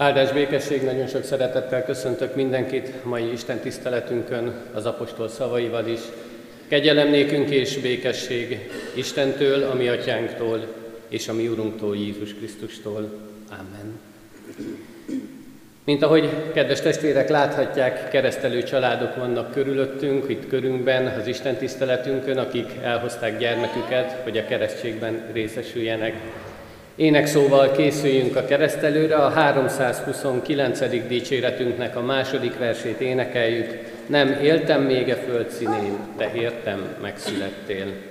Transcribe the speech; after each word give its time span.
Áldás 0.00 0.32
békesség, 0.32 0.82
nagyon 0.82 1.06
sok 1.06 1.24
szeretettel 1.24 1.84
köszöntök 1.84 2.34
mindenkit 2.34 3.04
mai 3.04 3.32
Isten 3.32 3.58
tiszteletünkön, 3.58 4.54
az 4.74 4.86
apostol 4.86 5.28
szavaival 5.28 5.86
is. 5.86 6.00
Kegyelem 6.68 7.08
nékünk 7.08 7.50
és 7.50 7.78
békesség 7.78 8.70
Istentől, 8.94 9.70
a 9.70 9.74
mi 9.74 9.88
atyánktól, 9.88 10.66
és 11.08 11.28
a 11.28 11.32
mi 11.32 11.48
Urunktól, 11.48 11.96
Jézus 11.96 12.34
Krisztustól. 12.34 13.10
Amen. 13.50 14.00
Mint 15.84 16.02
ahogy 16.02 16.28
kedves 16.52 16.80
testvérek 16.80 17.28
láthatják, 17.28 18.08
keresztelő 18.08 18.62
családok 18.62 19.16
vannak 19.16 19.52
körülöttünk, 19.52 20.28
itt 20.28 20.48
körünkben, 20.48 21.06
az 21.06 21.26
Isten 21.26 21.56
tiszteletünkön, 21.56 22.38
akik 22.38 22.68
elhozták 22.82 23.38
gyermeküket, 23.38 24.12
hogy 24.22 24.38
a 24.38 24.46
keresztségben 24.46 25.22
részesüljenek. 25.32 26.14
Ének 26.96 27.26
szóval 27.26 27.70
készüljünk 27.70 28.36
a 28.36 28.44
keresztelőre, 28.44 29.16
a 29.16 29.28
329. 29.28 31.06
dicséretünknek 31.08 31.96
a 31.96 32.02
második 32.02 32.58
versét 32.58 33.00
énekeljük. 33.00 33.78
Nem 34.06 34.38
éltem 34.42 34.82
még 34.82 35.08
a 35.08 35.16
föld 35.16 35.50
színén, 35.50 35.98
de 36.16 36.30
értem, 36.34 36.96
megszülettél. 37.02 38.09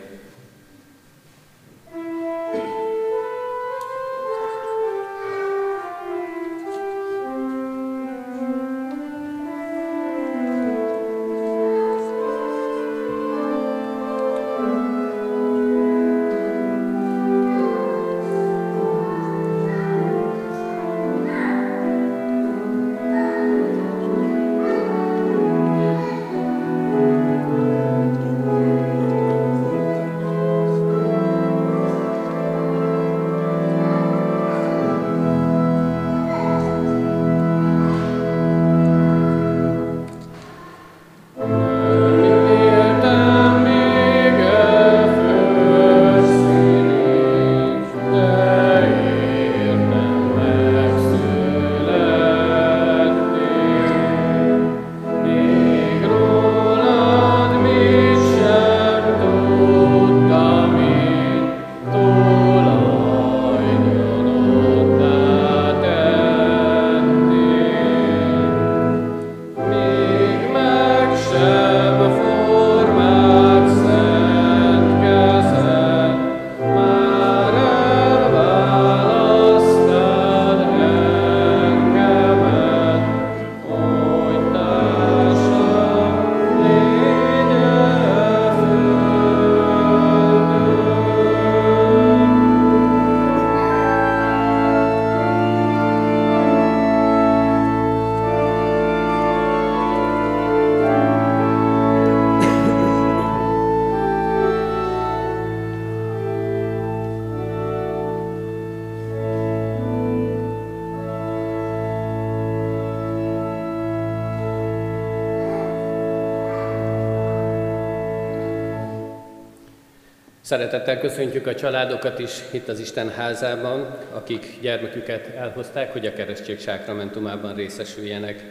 Szeretettel 120.90 121.16
köszöntjük 121.18 121.48
a 121.48 121.56
családokat 121.56 122.20
is 122.20 122.32
itt 122.52 122.68
az 122.68 122.80
Isten 122.80 123.10
házában, 123.10 123.98
akik 124.14 124.58
gyermeküket 124.62 125.36
elhozták, 125.36 125.92
hogy 125.92 126.06
a 126.06 126.14
keresztség 126.14 126.60
sákramentumában 126.60 127.56
részesüljenek. 127.56 128.44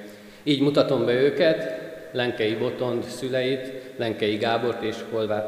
Így 0.42 0.60
mutatom 0.60 1.04
be 1.04 1.12
őket, 1.12 1.80
Lenkei 2.12 2.54
Botond 2.54 3.04
szüleit, 3.04 3.72
Lenkei 3.96 4.36
Gábort 4.36 4.82
és 4.82 4.96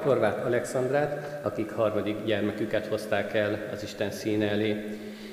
Horváth 0.02 0.46
Alexandrát, 0.46 1.40
akik 1.42 1.70
harmadik 1.70 2.16
gyermeküket 2.24 2.86
hozták 2.86 3.34
el 3.34 3.58
az 3.72 3.82
Isten 3.82 4.10
színe 4.10 4.48
elé. 4.48 4.76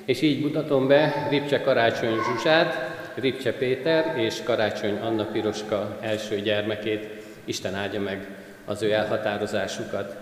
És 0.06 0.22
így 0.22 0.41
mutatom 0.41 0.88
be 0.88 1.28
Ripcse 1.29 1.62
Karácsony 1.62 2.16
Zsuzsát, 2.16 2.74
Ripcse 3.16 3.53
Péter 3.53 4.13
és 4.18 4.44
Karácsony 4.44 4.97
Anna 4.97 5.25
Piroska 5.25 5.97
első 6.01 6.41
gyermekét. 6.41 7.07
Isten 7.45 7.75
áldja 7.75 8.01
meg 8.01 8.28
az 8.66 8.81
ő 8.81 8.91
elhatározásukat. 8.91 10.16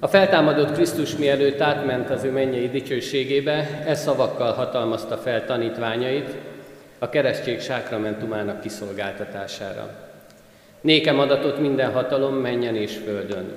A 0.00 0.06
feltámadott 0.08 0.72
Krisztus 0.72 1.16
mielőtt 1.16 1.60
átment 1.60 2.10
az 2.10 2.24
ő 2.24 2.30
mennyei 2.30 2.68
dicsőségébe, 2.68 3.82
e 3.86 3.94
szavakkal 3.94 4.52
hatalmazta 4.52 5.16
fel 5.16 5.44
tanítványait 5.44 6.34
a 6.98 7.08
keresztség 7.08 7.60
sákramentumának 7.60 8.60
kiszolgáltatására. 8.60 9.90
Nékem 10.80 11.18
adatot 11.18 11.58
minden 11.58 11.92
hatalom 11.92 12.34
menjen 12.34 12.76
és 12.76 12.96
földön. 13.04 13.52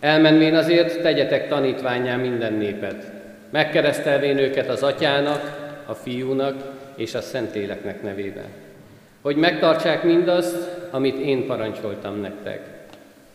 Elmenvén 0.00 0.54
azért 0.54 1.02
tegyetek 1.02 1.48
tanítványá 1.48 2.16
minden 2.16 2.52
népet, 2.52 3.12
megkeresztelvén 3.50 4.38
őket 4.38 4.68
az 4.68 4.82
atyának, 4.82 5.70
a 5.86 5.94
fiúnak 5.94 6.54
és 6.94 7.14
a 7.14 7.20
szentéleknek 7.20 8.02
nevében, 8.02 8.48
hogy 9.20 9.36
megtartsák 9.36 10.02
mindazt, 10.02 10.70
amit 10.90 11.18
én 11.18 11.46
parancsoltam 11.46 12.20
nektek. 12.20 12.60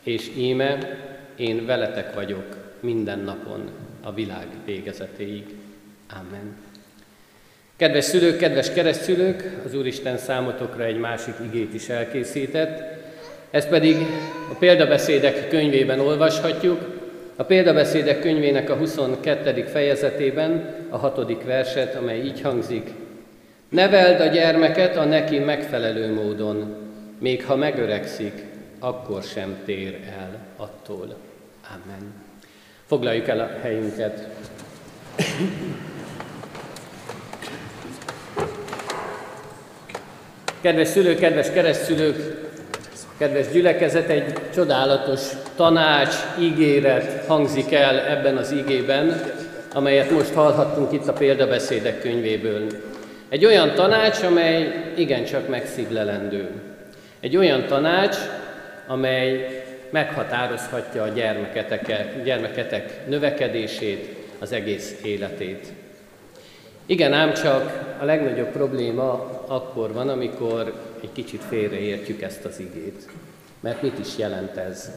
És 0.03 0.31
íme, 0.38 0.78
én 1.36 1.66
veletek 1.66 2.14
vagyok 2.14 2.58
minden 2.80 3.19
napon 3.19 3.69
a 4.02 4.14
világ 4.14 4.47
végezetéig. 4.66 5.46
Amen. 6.09 6.56
Kedves 7.75 8.03
szülők, 8.03 8.38
kedves 8.38 8.74
keresztszülők, 8.74 9.44
az 9.66 9.75
Úristen 9.75 10.18
számotokra 10.18 10.84
egy 10.84 10.97
másik 10.97 11.34
igét 11.46 11.74
is 11.74 11.90
elkészített, 11.90 13.00
ezt 13.52 13.70
pedig 13.70 13.97
a 14.52 14.53
példabeszédek 14.59 15.50
könyvében 15.50 16.00
olvashatjuk, 16.00 17.00
a 17.36 17.44
példabeszédek 17.44 18.20
könyvének 18.20 18.70
a 18.70 18.75
22. 18.75 19.64
fejezetében 19.64 20.75
a 20.90 20.97
hatodik 20.97 21.44
verset, 21.44 21.96
amely 21.96 22.20
így 22.20 22.41
hangzik. 22.41 22.90
Neveld 23.70 24.22
a 24.22 24.25
gyermeket 24.25 24.97
a 24.97 25.06
neki 25.06 25.40
megfelelő 25.40 26.14
módon, 26.14 26.75
még 27.20 27.46
ha 27.46 27.56
megöregszik, 27.56 28.34
akkor 28.80 29.24
sem 29.24 29.58
tér 29.66 30.00
el 30.18 30.51
attól. 30.62 31.16
Amen. 31.68 32.14
Foglaljuk 32.86 33.28
el 33.28 33.40
a 33.40 33.50
helyünket. 33.62 34.28
Kedves 40.62 40.88
szülők, 40.88 41.20
kedves 41.20 41.52
keresztszülők, 41.52 42.16
kedves 43.18 43.47
gyülekezet, 43.52 44.09
egy 44.09 44.34
csodálatos 44.53 45.22
tanács, 45.56 46.16
ígéret 46.40 47.26
hangzik 47.26 47.74
el 47.74 48.00
ebben 48.00 48.38
az 48.38 48.52
ígében, 48.52 49.22
amelyet 49.74 50.12
most 50.12 50.34
hallhattunk 50.34 50.91
itt 50.91 51.08
a 51.08 51.14
példabeszédek 51.14 52.02
könyvéből. 52.02 52.68
Egy 53.30 53.46
olyan 53.46 53.76
tanács, 53.76 54.22
amely 54.22 54.91
igencsak 54.96 55.47
megszívlelendő. 55.47 56.50
Egy 57.20 57.38
olyan 57.38 57.68
tanács, 57.68 58.18
amely 58.88 59.60
meghatározhatja 59.91 61.03
a 61.03 61.08
gyermeketek, 61.08 62.23
gyermeketek 62.23 63.08
növekedését, 63.08 64.20
az 64.40 64.52
egész 64.52 64.99
életét. 65.03 65.67
Igen, 66.85 67.14
ám 67.14 67.34
csak 67.34 67.96
a 67.99 68.05
legnagyobb 68.05 68.47
probléma 68.47 69.41
akkor 69.47 69.93
van, 69.93 70.09
amikor 70.09 70.73
egy 71.02 71.11
kicsit 71.11 71.41
félreértjük 71.43 72.22
ezt 72.22 72.46
az 72.46 72.59
igét. 72.59 73.09
Mert 73.59 73.82
mit 73.82 73.99
is 73.99 74.17
jelent 74.17 74.58
ez? 74.58 74.91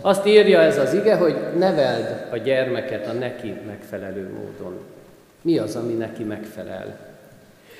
Azt 0.00 0.26
írja 0.26 0.60
ez 0.60 0.78
az 0.78 0.92
ige, 0.94 1.16
hogy 1.16 1.36
neveld 1.58 2.26
a 2.30 2.36
gyermeket 2.36 3.06
a 3.06 3.12
neki 3.12 3.54
megfelelő 3.66 4.32
módon. 4.32 4.80
Mi 5.42 5.58
az, 5.58 5.76
ami 5.76 5.92
neki 5.92 6.22
megfelel? 6.22 6.98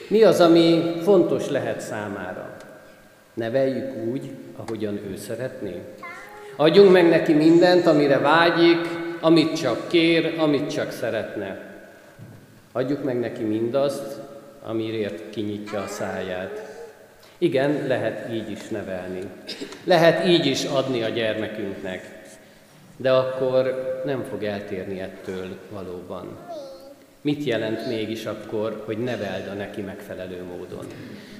Mi 0.08 0.22
az, 0.22 0.40
ami 0.40 0.94
fontos 1.02 1.48
lehet 1.48 1.80
számára? 1.80 2.56
Neveljük 3.34 3.96
úgy, 4.10 4.30
ahogyan 4.56 4.94
ő 5.10 5.16
szeretné. 5.16 5.82
Adjunk 6.56 6.92
meg 6.92 7.08
neki 7.08 7.32
mindent, 7.32 7.86
amire 7.86 8.18
vágyik, 8.18 8.88
amit 9.20 9.56
csak 9.56 9.88
kér, 9.88 10.34
amit 10.38 10.70
csak 10.70 10.90
szeretne. 10.90 11.58
Adjuk 12.72 13.04
meg 13.04 13.18
neki 13.18 13.42
mindazt, 13.42 14.20
amiért 14.62 15.30
kinyitja 15.30 15.80
a 15.80 15.86
száját. 15.86 16.74
Igen, 17.38 17.86
lehet 17.86 18.32
így 18.32 18.50
is 18.50 18.68
nevelni. 18.68 19.20
Lehet 19.84 20.26
így 20.26 20.46
is 20.46 20.64
adni 20.64 21.02
a 21.02 21.08
gyermekünknek. 21.08 22.14
De 22.96 23.12
akkor 23.12 23.74
nem 24.04 24.24
fog 24.30 24.42
eltérni 24.42 25.00
ettől 25.00 25.48
valóban. 25.70 26.38
Mit 27.20 27.44
jelent 27.44 27.88
mégis 27.88 28.24
akkor, 28.24 28.82
hogy 28.84 28.98
neveld 28.98 29.48
a 29.48 29.54
neki 29.54 29.80
megfelelő 29.80 30.42
módon? 30.42 30.86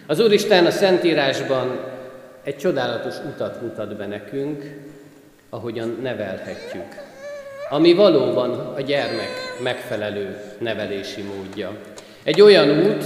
Az 0.06 0.20
Úristen 0.20 0.66
a 0.66 0.70
Szentírásban 0.70 1.80
egy 2.42 2.56
csodálatos 2.56 3.14
utat 3.32 3.62
mutat 3.62 3.96
be 3.96 4.06
nekünk, 4.06 4.64
ahogyan 5.56 5.98
nevelhetjük. 6.02 7.04
Ami 7.68 7.92
valóban 7.92 8.50
a 8.50 8.80
gyermek 8.80 9.28
megfelelő 9.62 10.36
nevelési 10.58 11.22
módja. 11.22 11.76
Egy 12.22 12.40
olyan 12.40 12.68
út, 12.68 13.04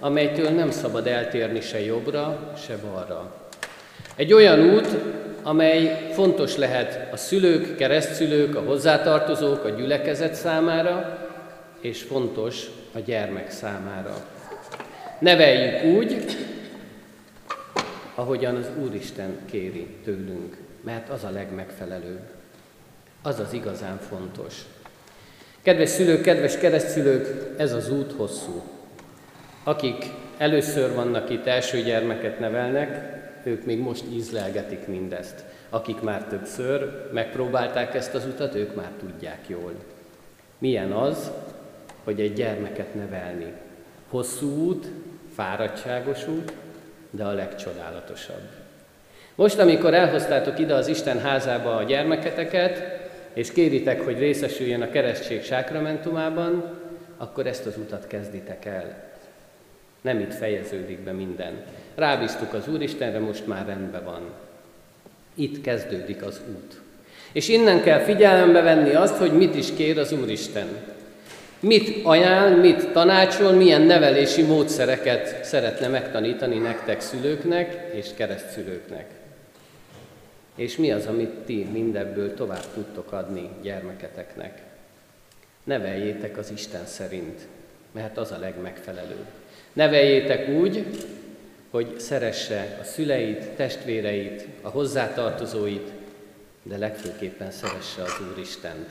amelytől 0.00 0.50
nem 0.50 0.70
szabad 0.70 1.06
eltérni 1.06 1.60
se 1.60 1.84
jobbra, 1.84 2.52
se 2.66 2.76
balra. 2.76 3.34
Egy 4.16 4.32
olyan 4.32 4.74
út, 4.74 4.88
amely 5.42 6.08
fontos 6.12 6.56
lehet 6.56 7.12
a 7.12 7.16
szülők, 7.16 7.76
keresztszülők, 7.76 8.56
a 8.56 8.60
hozzátartozók, 8.60 9.64
a 9.64 9.68
gyülekezet 9.68 10.34
számára, 10.34 11.18
és 11.80 12.02
fontos 12.02 12.66
a 12.92 12.98
gyermek 12.98 13.50
számára. 13.50 14.14
Neveljük 15.18 15.96
úgy, 15.96 16.36
ahogyan 18.14 18.54
az 18.54 18.70
Úristen 18.84 19.38
kéri 19.50 19.86
tőlünk, 20.04 20.61
mert 20.82 21.08
az 21.08 21.24
a 21.24 21.30
legmegfelelőbb. 21.30 22.30
Az 23.22 23.38
az 23.38 23.52
igazán 23.52 23.98
fontos. 23.98 24.54
Kedves 25.62 25.88
szülők, 25.88 26.22
kedves 26.22 26.58
keresztszülők, 26.58 27.54
ez 27.60 27.72
az 27.72 27.90
út 27.90 28.12
hosszú. 28.12 28.62
Akik 29.64 30.04
először 30.38 30.94
vannak 30.94 31.30
itt, 31.30 31.46
első 31.46 31.82
gyermeket 31.82 32.38
nevelnek, 32.38 33.20
ők 33.44 33.64
még 33.64 33.78
most 33.78 34.04
ízlelgetik 34.12 34.86
mindezt. 34.86 35.44
Akik 35.70 36.00
már 36.00 36.24
többször 36.24 37.08
megpróbálták 37.12 37.94
ezt 37.94 38.14
az 38.14 38.26
utat, 38.26 38.54
ők 38.54 38.74
már 38.74 38.90
tudják 38.98 39.48
jól. 39.48 39.72
Milyen 40.58 40.92
az, 40.92 41.30
hogy 42.04 42.20
egy 42.20 42.32
gyermeket 42.32 42.94
nevelni. 42.94 43.52
Hosszú 44.08 44.66
út, 44.66 44.86
fáradtságos 45.34 46.28
út, 46.28 46.52
de 47.10 47.24
a 47.24 47.32
legcsodálatosabb. 47.32 48.61
Most, 49.42 49.58
amikor 49.58 49.94
elhoztátok 49.94 50.58
ide 50.58 50.74
az 50.74 50.88
Isten 50.88 51.20
házába 51.20 51.76
a 51.76 51.82
gyermeketeket, 51.82 53.00
és 53.32 53.52
kéritek, 53.52 54.00
hogy 54.00 54.18
részesüljön 54.18 54.82
a 54.82 54.90
keresztség 54.90 55.42
sákramentumában, 55.42 56.78
akkor 57.16 57.46
ezt 57.46 57.66
az 57.66 57.76
utat 57.76 58.06
kezditek 58.06 58.64
el. 58.64 59.04
Nem 60.00 60.20
itt 60.20 60.34
fejeződik 60.34 60.98
be 60.98 61.12
minden. 61.12 61.52
Rábíztuk 61.94 62.52
az 62.54 62.68
Úristenre, 62.68 63.18
most 63.18 63.46
már 63.46 63.66
rendben 63.66 64.04
van. 64.04 64.20
Itt 65.34 65.60
kezdődik 65.60 66.22
az 66.22 66.40
út. 66.48 66.80
És 67.32 67.48
innen 67.48 67.82
kell 67.82 68.00
figyelembe 68.00 68.60
venni 68.60 68.94
azt, 68.94 69.16
hogy 69.16 69.32
mit 69.32 69.54
is 69.54 69.74
kér 69.76 69.98
az 69.98 70.12
Úristen. 70.12 70.66
Mit 71.60 72.04
ajánl, 72.04 72.60
mit 72.60 72.88
tanácsol, 72.88 73.52
milyen 73.52 73.82
nevelési 73.82 74.42
módszereket 74.42 75.44
szeretne 75.44 75.88
megtanítani 75.88 76.58
nektek 76.58 77.00
szülőknek 77.00 77.90
és 77.94 78.06
keresztszülőknek. 78.16 79.20
És 80.62 80.76
mi 80.76 80.92
az, 80.92 81.06
amit 81.06 81.30
ti 81.30 81.64
mindebből 81.72 82.34
tovább 82.34 82.64
tudtok 82.74 83.12
adni 83.12 83.50
gyermeketeknek? 83.62 84.62
Neveljétek 85.64 86.36
az 86.36 86.50
Isten 86.50 86.86
szerint, 86.86 87.40
mert 87.92 88.18
az 88.18 88.30
a 88.30 88.38
legmegfelelőbb. 88.38 89.26
Neveljétek 89.72 90.48
úgy, 90.48 90.86
hogy 91.70 92.00
szeresse 92.00 92.78
a 92.80 92.84
szüleit, 92.84 93.48
testvéreit, 93.48 94.46
a 94.60 94.68
hozzátartozóit, 94.68 95.90
de 96.62 96.78
legfőképpen 96.78 97.50
szeresse 97.50 98.02
az 98.02 98.20
Úristent. 98.32 98.88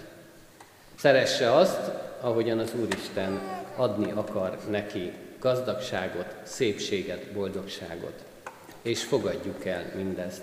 Szeresse 0.95 1.55
azt, 1.55 1.91
ahogyan 2.21 2.59
az 2.59 2.73
Úristen 2.81 3.39
adni 3.75 4.11
akar 4.11 4.57
neki 4.69 5.11
gazdagságot, 5.39 6.35
szépséget, 6.43 7.31
boldogságot. 7.33 8.23
És 8.81 9.03
fogadjuk 9.03 9.65
el 9.65 9.91
mindezt. 9.95 10.41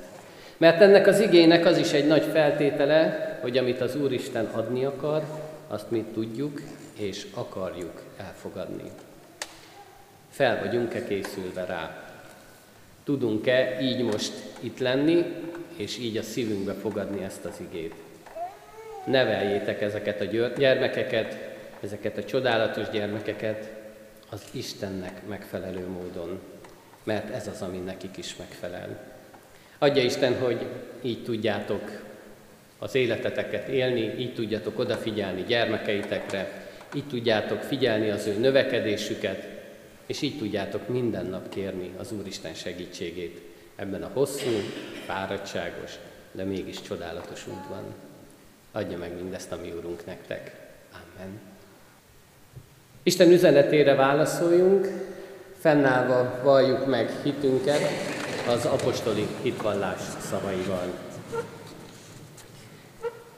Mert 0.58 0.80
ennek 0.80 1.06
az 1.06 1.20
igének 1.20 1.66
az 1.66 1.78
is 1.78 1.92
egy 1.92 2.06
nagy 2.06 2.24
feltétele, 2.32 3.28
hogy 3.40 3.58
amit 3.58 3.80
az 3.80 3.96
Úristen 3.96 4.44
adni 4.44 4.84
akar, 4.84 5.22
azt 5.68 5.90
mi 5.90 6.04
tudjuk 6.14 6.60
és 6.98 7.26
akarjuk 7.34 8.02
elfogadni. 8.16 8.90
Fel 10.30 10.58
vagyunk-e 10.58 11.04
készülve 11.04 11.64
rá? 11.64 12.12
Tudunk-e 13.04 13.80
így 13.80 14.02
most 14.02 14.32
itt 14.60 14.78
lenni, 14.78 15.24
és 15.76 15.98
így 15.98 16.16
a 16.16 16.22
szívünkbe 16.22 16.72
fogadni 16.72 17.24
ezt 17.24 17.44
az 17.44 17.60
igét? 17.70 17.94
Neveljétek 19.04 19.80
ezeket 19.80 20.20
a 20.20 20.24
gyermekeket, 20.56 21.38
ezeket 21.80 22.18
a 22.18 22.24
csodálatos 22.24 22.90
gyermekeket 22.90 23.70
az 24.30 24.42
Istennek 24.50 25.26
megfelelő 25.28 25.86
módon, 25.86 26.40
mert 27.04 27.34
ez 27.34 27.46
az, 27.46 27.62
ami 27.62 27.78
nekik 27.78 28.16
is 28.16 28.36
megfelel. 28.36 29.07
Adja 29.78 30.02
Isten, 30.02 30.38
hogy 30.38 30.66
így 31.02 31.22
tudjátok 31.22 31.82
az 32.78 32.94
életeteket 32.94 33.68
élni, 33.68 34.14
így 34.18 34.34
tudjatok 34.34 34.78
odafigyelni 34.78 35.42
gyermekeitekre, 35.42 36.66
így 36.94 37.08
tudjátok 37.08 37.62
figyelni 37.62 38.10
az 38.10 38.26
ő 38.26 38.38
növekedésüket, 38.38 39.48
és 40.06 40.22
így 40.22 40.38
tudjátok 40.38 40.88
minden 40.88 41.26
nap 41.26 41.48
kérni 41.48 41.90
az 41.98 42.12
Úristen 42.12 42.54
segítségét 42.54 43.40
ebben 43.76 44.02
a 44.02 44.10
hosszú, 44.12 44.50
fáradtságos, 45.06 45.92
de 46.32 46.44
mégis 46.44 46.82
csodálatos 46.82 47.46
útban. 47.46 47.82
Adja 48.72 48.98
meg 48.98 49.14
mindezt 49.14 49.52
a 49.52 49.58
mi 49.62 49.72
Úrunk 49.76 50.06
nektek. 50.06 50.52
Amen. 50.92 51.40
Isten 53.02 53.30
üzenetére 53.30 53.94
válaszoljunk, 53.94 54.88
fennállva 55.58 56.40
valljuk 56.42 56.86
meg 56.86 57.10
hitünket 57.22 58.17
az 58.48 58.64
apostoli 58.64 59.26
hitvallás 59.42 60.00
szavaival. 60.30 60.86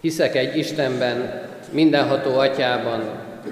Hiszek 0.00 0.36
egy 0.36 0.56
Istenben, 0.56 1.48
mindenható 1.70 2.38
atyában, 2.38 3.02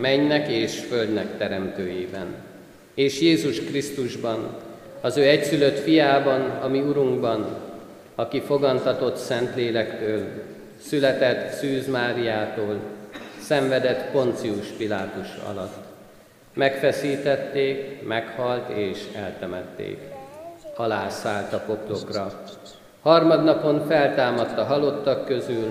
mennek 0.00 0.48
és 0.48 0.78
földnek 0.78 1.38
teremtőjében, 1.38 2.26
és 2.94 3.20
Jézus 3.20 3.60
Krisztusban, 3.60 4.56
az 5.00 5.16
ő 5.16 5.22
egyszülött 5.22 5.78
fiában, 5.78 6.40
ami 6.40 6.80
Urunkban, 6.80 7.46
aki 8.14 8.40
fogantatott 8.40 9.16
Szentlélektől, 9.16 10.26
született 10.82 11.52
Szűz 11.52 11.88
Máriától, 11.88 12.80
szenvedett 13.40 14.10
Poncius 14.10 14.66
Pilátus 14.76 15.28
alatt. 15.48 15.76
Megfeszítették, 16.54 18.06
meghalt 18.06 18.68
és 18.68 18.98
eltemették. 19.14 19.98
Halál 20.78 21.10
szállt 21.10 21.52
a 21.52 21.58
poklokra. 21.58 22.32
Harmadnapon 23.02 23.86
feltámadt 23.86 24.58
a 24.58 24.64
halottak 24.64 25.24
közül, 25.24 25.66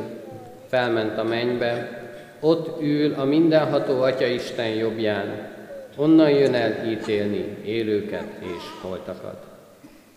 felment 0.70 1.18
a 1.18 1.24
mennybe, 1.24 2.02
ott 2.40 2.82
ül 2.82 3.14
a 3.14 3.24
mindenható 3.24 4.02
Atya 4.02 4.26
Isten 4.26 4.68
jobbján, 4.68 5.48
onnan 5.96 6.30
jön 6.30 6.54
el 6.54 6.86
ítélni 6.86 7.58
élőket 7.66 8.28
és 8.40 8.64
holtakat. 8.82 9.44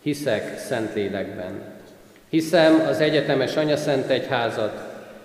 Hiszek 0.02 0.59
Szentlélekben. 0.59 1.62
Hiszem 2.28 2.85
az 2.88 3.00
egyetemes 3.00 3.56
Anya 3.56 3.76
Szent 3.76 4.09
Egyházat, 4.09 4.82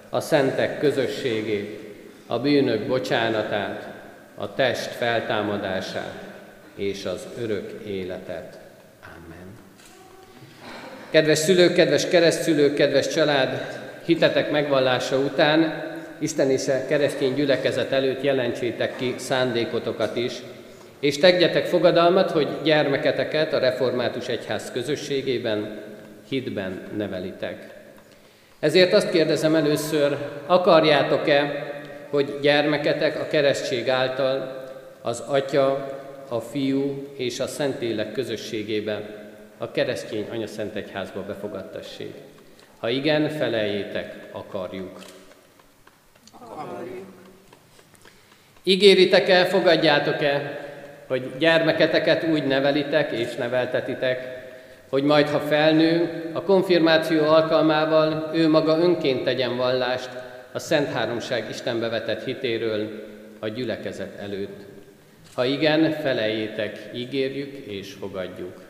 a 0.10 0.20
szentek 0.20 0.80
közösségét, 0.80 1.80
a 2.28 2.40
bűnök 2.40 2.88
bocsánatát, 2.88 3.88
a 4.36 4.54
test 4.54 4.90
feltámadását 4.90 6.24
és 6.76 7.06
az 7.06 7.28
örök 7.42 7.82
életet. 7.86 8.64
Kedves 11.16 11.38
szülők, 11.38 11.74
kedves 11.74 12.08
keresztszülők, 12.08 12.74
kedves 12.74 13.08
család, 13.08 13.80
hitetek 14.06 14.52
megvallása 14.52 15.18
után 15.18 15.84
Isten 16.20 16.50
és 16.50 16.68
a 16.68 16.86
keresztény 16.88 17.34
gyülekezet 17.34 17.92
előtt 17.92 18.22
jelentsétek 18.22 18.96
ki 18.96 19.14
szándékotokat 19.18 20.16
is, 20.16 20.34
és 21.00 21.18
tegyetek 21.18 21.66
fogadalmat, 21.66 22.32
hogy 22.32 22.48
gyermeketeket 22.64 23.54
a 23.54 23.60
református 23.60 24.28
egyház 24.28 24.72
közösségében, 24.72 25.82
hitben 26.30 26.82
nevelitek. 26.98 27.68
Ezért 28.60 28.94
azt 28.94 29.10
kérdezem 29.10 29.56
először, 29.56 30.18
akarjátok-e, 30.46 31.72
hogy 32.10 32.38
gyermeketek 32.42 33.20
a 33.20 33.28
keresztség 33.28 33.90
által 33.90 34.64
az 35.02 35.24
Atya, 35.28 36.00
a 36.30 36.40
Fiú 36.40 37.08
és 37.18 37.40
a 37.40 37.48
Szentlélek 37.48 38.12
közösségébe, 38.12 39.24
a 39.58 39.72
keresztény 39.72 40.28
Anya 40.32 40.48
Szent 40.48 40.76
Egyházba 40.76 41.24
befogadtassék. 41.24 42.14
Ha 42.78 42.90
igen, 42.90 43.30
feleljétek, 43.30 44.30
akarjuk. 44.32 45.00
Akarjuk. 46.40 47.06
Ígéritek-e, 48.64 49.46
fogadjátok-e, 49.46 50.60
hogy 51.08 51.32
gyermeketeket 51.38 52.24
úgy 52.24 52.48
nevelitek 52.48 53.12
és 53.12 53.36
neveltetitek, 53.36 54.44
hogy 54.90 55.04
majd, 55.04 55.30
ha 55.30 55.40
felnő, 55.40 56.24
a 56.34 56.42
konfirmáció 56.42 57.24
alkalmával 57.24 58.32
ő 58.34 58.50
maga 58.50 58.78
önként 58.78 59.24
tegyen 59.24 59.58
vallást 59.58 60.10
a 60.52 60.60
Szent 60.60 60.92
Háromság 60.92 61.50
Istenbe 61.50 61.90
vetett 61.90 62.24
hitéről 62.24 63.06
a 63.40 63.48
gyülekezet 63.48 64.20
előtt. 64.20 64.66
Ha 65.34 65.46
igen, 65.46 65.92
felejétek, 65.92 66.90
ígérjük 66.94 67.56
és 67.66 67.94
fogadjuk. 67.94 68.65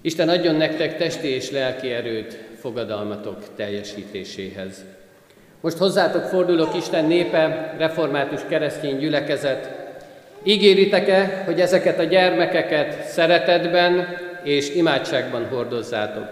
Isten 0.00 0.28
adjon 0.28 0.54
nektek 0.54 0.96
testi 0.96 1.28
és 1.28 1.50
lelki 1.50 1.90
erőt 1.92 2.38
fogadalmatok 2.60 3.44
teljesítéséhez. 3.56 4.84
Most 5.60 5.76
hozzátok 5.76 6.22
fordulok 6.22 6.76
Isten 6.76 7.04
népe, 7.04 7.74
református 7.78 8.40
keresztény 8.48 8.98
gyülekezet. 8.98 9.70
Ígéritek-e, 10.42 11.42
hogy 11.44 11.60
ezeket 11.60 11.98
a 11.98 12.02
gyermekeket 12.04 13.08
szeretetben 13.08 14.06
és 14.42 14.74
imádságban 14.74 15.46
hordozzátok? 15.46 16.28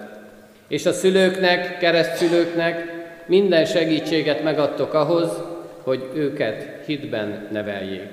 És 0.68 0.86
a 0.86 0.92
szülőknek, 0.92 1.78
keresztszülőknek 1.78 2.92
minden 3.26 3.64
segítséget 3.64 4.42
megadtok 4.42 4.94
ahhoz, 4.94 5.30
hogy 5.82 6.08
őket 6.14 6.84
hitben 6.86 7.48
neveljék. 7.52 8.10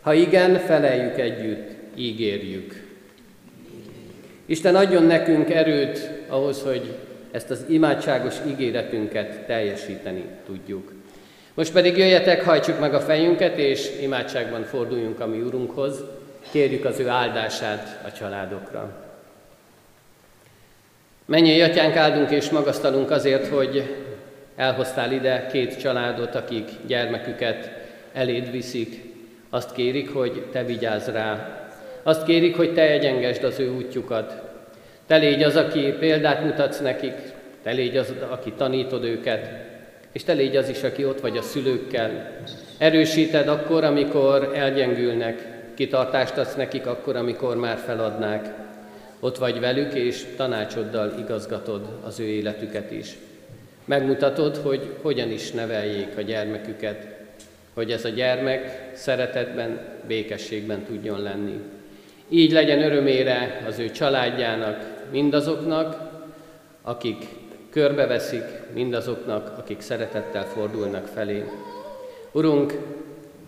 Ha 0.00 0.12
igen, 0.12 0.58
feleljük 0.58 1.18
együtt, 1.18 1.83
ígérjük. 1.96 2.86
Isten 4.46 4.76
adjon 4.76 5.02
nekünk 5.02 5.50
erőt 5.50 6.10
ahhoz, 6.28 6.62
hogy 6.62 6.94
ezt 7.30 7.50
az 7.50 7.64
imádságos 7.68 8.34
ígéretünket 8.46 9.46
teljesíteni 9.46 10.24
tudjuk. 10.46 10.92
Most 11.54 11.72
pedig 11.72 11.96
jöjjetek, 11.96 12.44
hajtsuk 12.44 12.80
meg 12.80 12.94
a 12.94 13.00
fejünket, 13.00 13.58
és 13.58 13.90
imádságban 14.02 14.62
forduljunk 14.62 15.20
a 15.20 15.26
mi 15.26 15.40
Urunkhoz, 15.40 16.04
kérjük 16.50 16.84
az 16.84 16.98
ő 16.98 17.08
áldását 17.08 18.00
a 18.06 18.12
családokra. 18.12 19.04
Mennyi 21.24 21.60
atyánk, 21.60 21.96
áldunk 21.96 22.30
és 22.30 22.50
magasztalunk 22.50 23.10
azért, 23.10 23.46
hogy 23.46 23.94
elhoztál 24.56 25.12
ide 25.12 25.46
két 25.46 25.78
családot, 25.78 26.34
akik 26.34 26.70
gyermeküket 26.86 27.70
eléd 28.12 28.50
viszik. 28.50 29.04
Azt 29.50 29.72
kérik, 29.72 30.10
hogy 30.10 30.46
te 30.52 30.64
vigyázz 30.64 31.08
rá. 31.08 31.63
Azt 32.06 32.24
kérik, 32.24 32.56
hogy 32.56 32.74
te 32.74 32.90
egyengesd 32.90 33.44
az 33.44 33.60
ő 33.60 33.70
útjukat. 33.70 34.42
Te 35.06 35.16
légy 35.16 35.42
az, 35.42 35.56
aki 35.56 35.80
példát 35.98 36.44
mutatsz 36.44 36.80
nekik, 36.80 37.14
te 37.62 37.70
légy 37.70 37.96
az, 37.96 38.12
aki 38.28 38.52
tanítod 38.52 39.04
őket, 39.04 39.48
és 40.12 40.24
te 40.24 40.32
légy 40.32 40.56
az 40.56 40.68
is, 40.68 40.82
aki 40.82 41.04
ott 41.04 41.20
vagy 41.20 41.36
a 41.36 41.42
szülőkkel. 41.42 42.40
Erősíted 42.78 43.48
akkor, 43.48 43.84
amikor 43.84 44.52
elgyengülnek, 44.54 45.48
kitartást 45.74 46.36
adsz 46.36 46.54
nekik 46.54 46.86
akkor, 46.86 47.16
amikor 47.16 47.56
már 47.56 47.76
feladnák. 47.76 48.52
Ott 49.20 49.38
vagy 49.38 49.60
velük, 49.60 49.94
és 49.94 50.24
tanácsoddal 50.36 51.14
igazgatod 51.18 51.88
az 52.06 52.20
ő 52.20 52.24
életüket 52.24 52.90
is. 52.90 53.16
Megmutatod, 53.84 54.56
hogy 54.56 54.88
hogyan 55.02 55.30
is 55.30 55.50
neveljék 55.50 56.16
a 56.16 56.20
gyermeküket, 56.20 57.06
hogy 57.74 57.90
ez 57.90 58.04
a 58.04 58.08
gyermek 58.08 58.90
szeretetben, 58.92 59.80
békességben 60.06 60.84
tudjon 60.84 61.22
lenni. 61.22 61.60
Így 62.28 62.52
legyen 62.52 62.82
örömére 62.82 63.62
az 63.66 63.78
ő 63.78 63.90
családjának, 63.90 64.92
mindazoknak, 65.10 65.96
akik 66.82 67.24
körbeveszik, 67.70 68.44
mindazoknak, 68.74 69.58
akik 69.58 69.80
szeretettel 69.80 70.44
fordulnak 70.44 71.06
felé. 71.06 71.44
Urunk, 72.32 72.78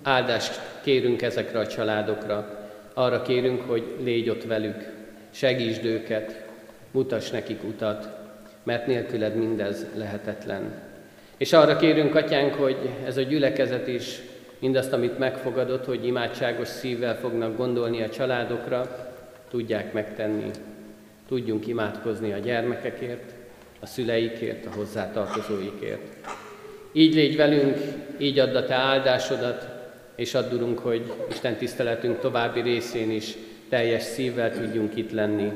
áldást 0.03 0.61
kérünk 0.83 1.23
ezekre 1.23 1.59
a 1.59 1.67
családokra, 1.67 2.69
arra 2.95 3.23
kérünk, 3.23 3.61
hogy 3.61 3.85
légy 4.03 4.29
ott 4.29 4.45
velük, 4.45 4.93
segítsd 5.31 5.85
őket, 5.85 6.45
mutass 6.91 7.31
nekik 7.31 7.65
utat, 7.65 8.09
mert 8.63 8.87
nélküled 8.87 9.37
mindez 9.37 9.87
lehetetlen. 9.95 10.73
És 11.37 11.53
arra 11.53 11.77
kérünk, 11.77 12.15
Atyánk, 12.15 12.55
hogy 12.55 12.77
ez 13.07 13.17
a 13.17 13.23
gyülekezet 13.23 13.87
is 13.87 14.21
mindazt, 14.59 14.93
amit 14.93 15.19
megfogadott, 15.19 15.85
hogy 15.85 16.07
imádságos 16.07 16.69
szívvel 16.69 17.17
fognak 17.17 17.57
gondolni 17.57 18.03
a 18.03 18.09
családokra, 18.09 19.13
tudják 19.51 19.93
megtenni. 19.93 20.51
Tudjunk 21.29 21.67
imádkozni 21.67 22.33
a 22.33 22.39
gyermekekért, 22.39 23.35
a 23.81 23.87
szüleikért, 23.87 24.67
a 24.67 24.71
hozzátartozóikért. 24.77 26.17
Így 26.93 27.15
légy 27.15 27.37
velünk, 27.37 27.77
így 28.19 28.39
add 28.39 28.55
a 28.55 28.65
Te 28.65 28.75
áldásodat, 28.75 29.69
és 30.15 30.35
addurunk, 30.35 30.79
hogy 30.79 31.13
Isten 31.31 31.57
tiszteletünk 31.57 32.21
további 32.21 32.61
részén 32.61 33.11
is 33.11 33.37
teljes 33.69 34.03
szívvel 34.03 34.53
tudjunk 34.53 34.97
itt 34.97 35.13
lenni, 35.13 35.53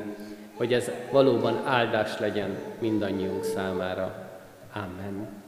hogy 0.55 0.73
ez 0.73 0.91
valóban 1.11 1.63
áldás 1.65 2.19
legyen 2.19 2.51
mindannyiunk 2.79 3.45
számára. 3.45 4.29
Amen. 4.73 5.40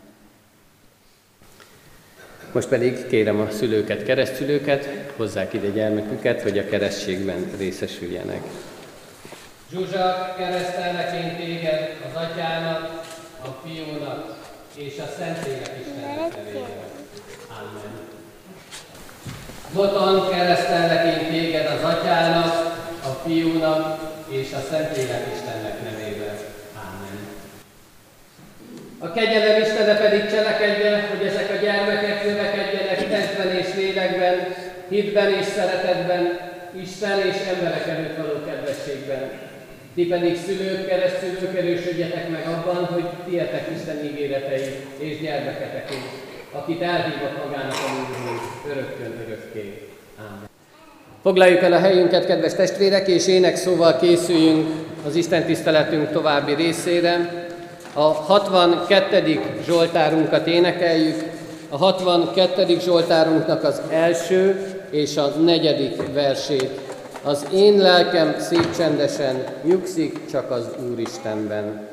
Most 2.53 2.69
pedig 2.69 3.07
kérem 3.07 3.41
a 3.41 3.51
szülőket, 3.51 4.03
keresztülőket, 4.03 4.89
hozzák 5.17 5.53
ide 5.53 5.69
gyermeküket, 5.69 6.43
hogy 6.43 6.59
a 6.59 6.69
keresztségben 6.69 7.51
részesüljenek. 7.59 8.43
Zsuzsa, 9.73 10.35
keresztelnek 10.39 11.15
én 11.15 11.37
téged 11.37 11.97
az 12.09 12.23
atyának, 12.23 13.03
a 13.45 13.67
fiúnak 13.67 14.37
és 14.75 14.99
a 14.99 15.09
Szentlélek 15.19 15.71
Istennek 15.81 16.37
nevében. 16.37 16.69
Amen. 17.49 17.93
Boton, 19.75 20.31
keresztelnek 20.31 21.05
én 21.07 21.31
téged 21.31 21.67
az 21.67 21.85
atyának, 21.85 22.55
a 23.05 23.29
fiúnak 23.29 23.99
és 24.29 24.53
a 24.53 24.61
Szentlélek 24.71 25.27
Istennek 25.35 25.83
nevében. 25.83 26.37
Amen. 26.75 27.19
A 28.99 29.13
kegyelem 29.13 29.63
Istene 29.63 29.97
pedig 29.97 30.31
cselekedje, 30.31 31.02
hitben 34.93 35.33
és 35.41 35.45
szeretetben, 35.45 36.23
Isten 36.83 37.19
és 37.19 37.37
emberek 37.55 37.87
előtt 37.87 38.17
való 38.17 38.37
kedvességben. 38.47 39.31
Ti 39.95 40.07
pedig 40.07 40.37
szülők, 40.47 40.89
keresztülők 40.89 41.57
erősödjetek 41.59 42.29
meg 42.29 42.47
abban, 42.47 42.85
hogy 42.85 43.05
tietek 43.29 43.67
Isten 43.77 44.05
ígéretei 44.05 44.65
és 44.99 45.21
gyermeketeké, 45.21 45.99
akit 46.53 46.83
elhívott 46.83 47.45
magának 47.45 47.73
a 47.73 47.89
Úrhoz 48.01 48.41
örökkön 48.71 49.13
örökké. 49.27 49.89
Amen. 50.19 50.49
Foglaljuk 51.23 51.63
el 51.63 51.73
a 51.73 51.79
helyünket, 51.79 52.27
kedves 52.27 52.55
testvérek, 52.55 53.09
és 53.09 53.27
ének 53.27 53.57
szóval 53.57 53.97
készüljünk 53.97 54.69
az 55.07 55.15
Isten 55.15 55.45
tiszteletünk 55.45 56.11
további 56.11 56.55
részére. 56.55 57.45
A 57.93 58.01
62. 58.01 59.41
Zsoltárunkat 59.65 60.47
énekeljük. 60.47 61.23
A 61.69 61.77
62. 61.77 62.79
Zsoltárunknak 62.81 63.65
az 63.65 63.81
első 63.91 64.67
és 64.93 65.17
a 65.17 65.27
negyedik 65.27 66.13
versét. 66.13 66.81
Az 67.23 67.47
én 67.53 67.79
lelkem 67.79 68.35
szép 68.39 68.77
csendesen 68.77 69.45
nyugszik 69.65 70.21
csak 70.31 70.51
az 70.51 70.69
Úristenben. 70.91 71.92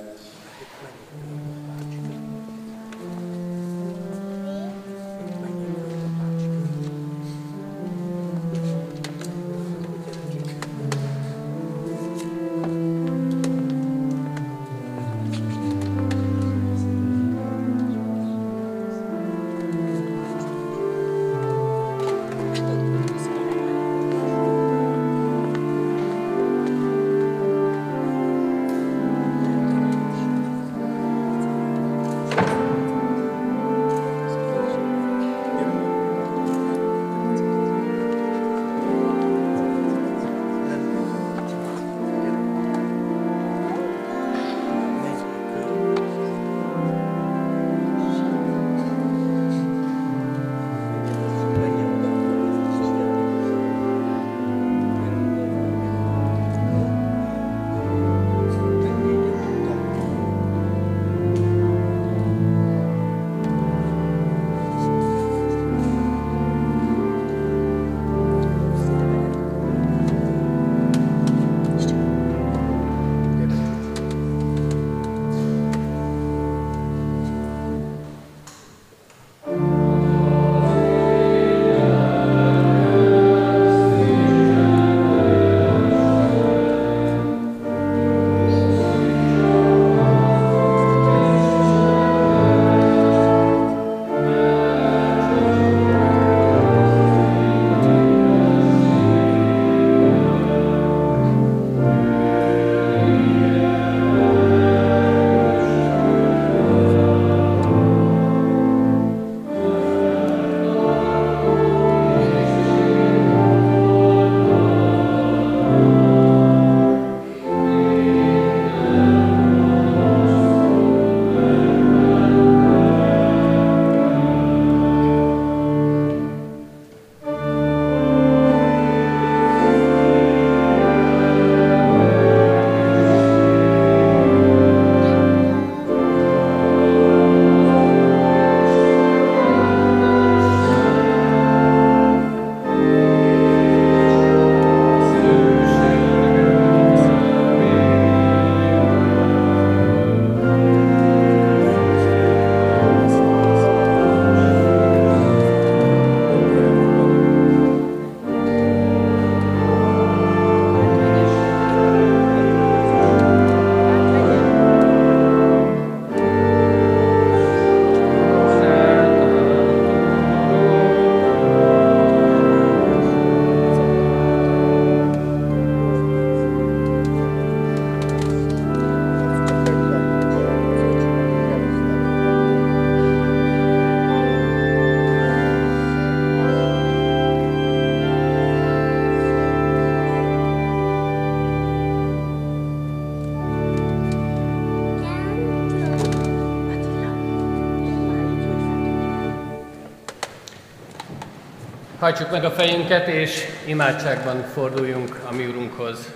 Hajtsuk 202.10 202.32
meg 202.32 202.44
a 202.46 202.52
fejünket, 202.52 203.08
és 203.08 203.46
imádságban 203.66 204.44
forduljunk 204.44 205.20
a 205.30 205.34
mi 205.34 205.46
Urunkhoz. 205.46 206.12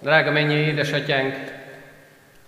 Drága 0.00 0.30
mennyi 0.30 0.54
édesatyánk, 0.54 1.34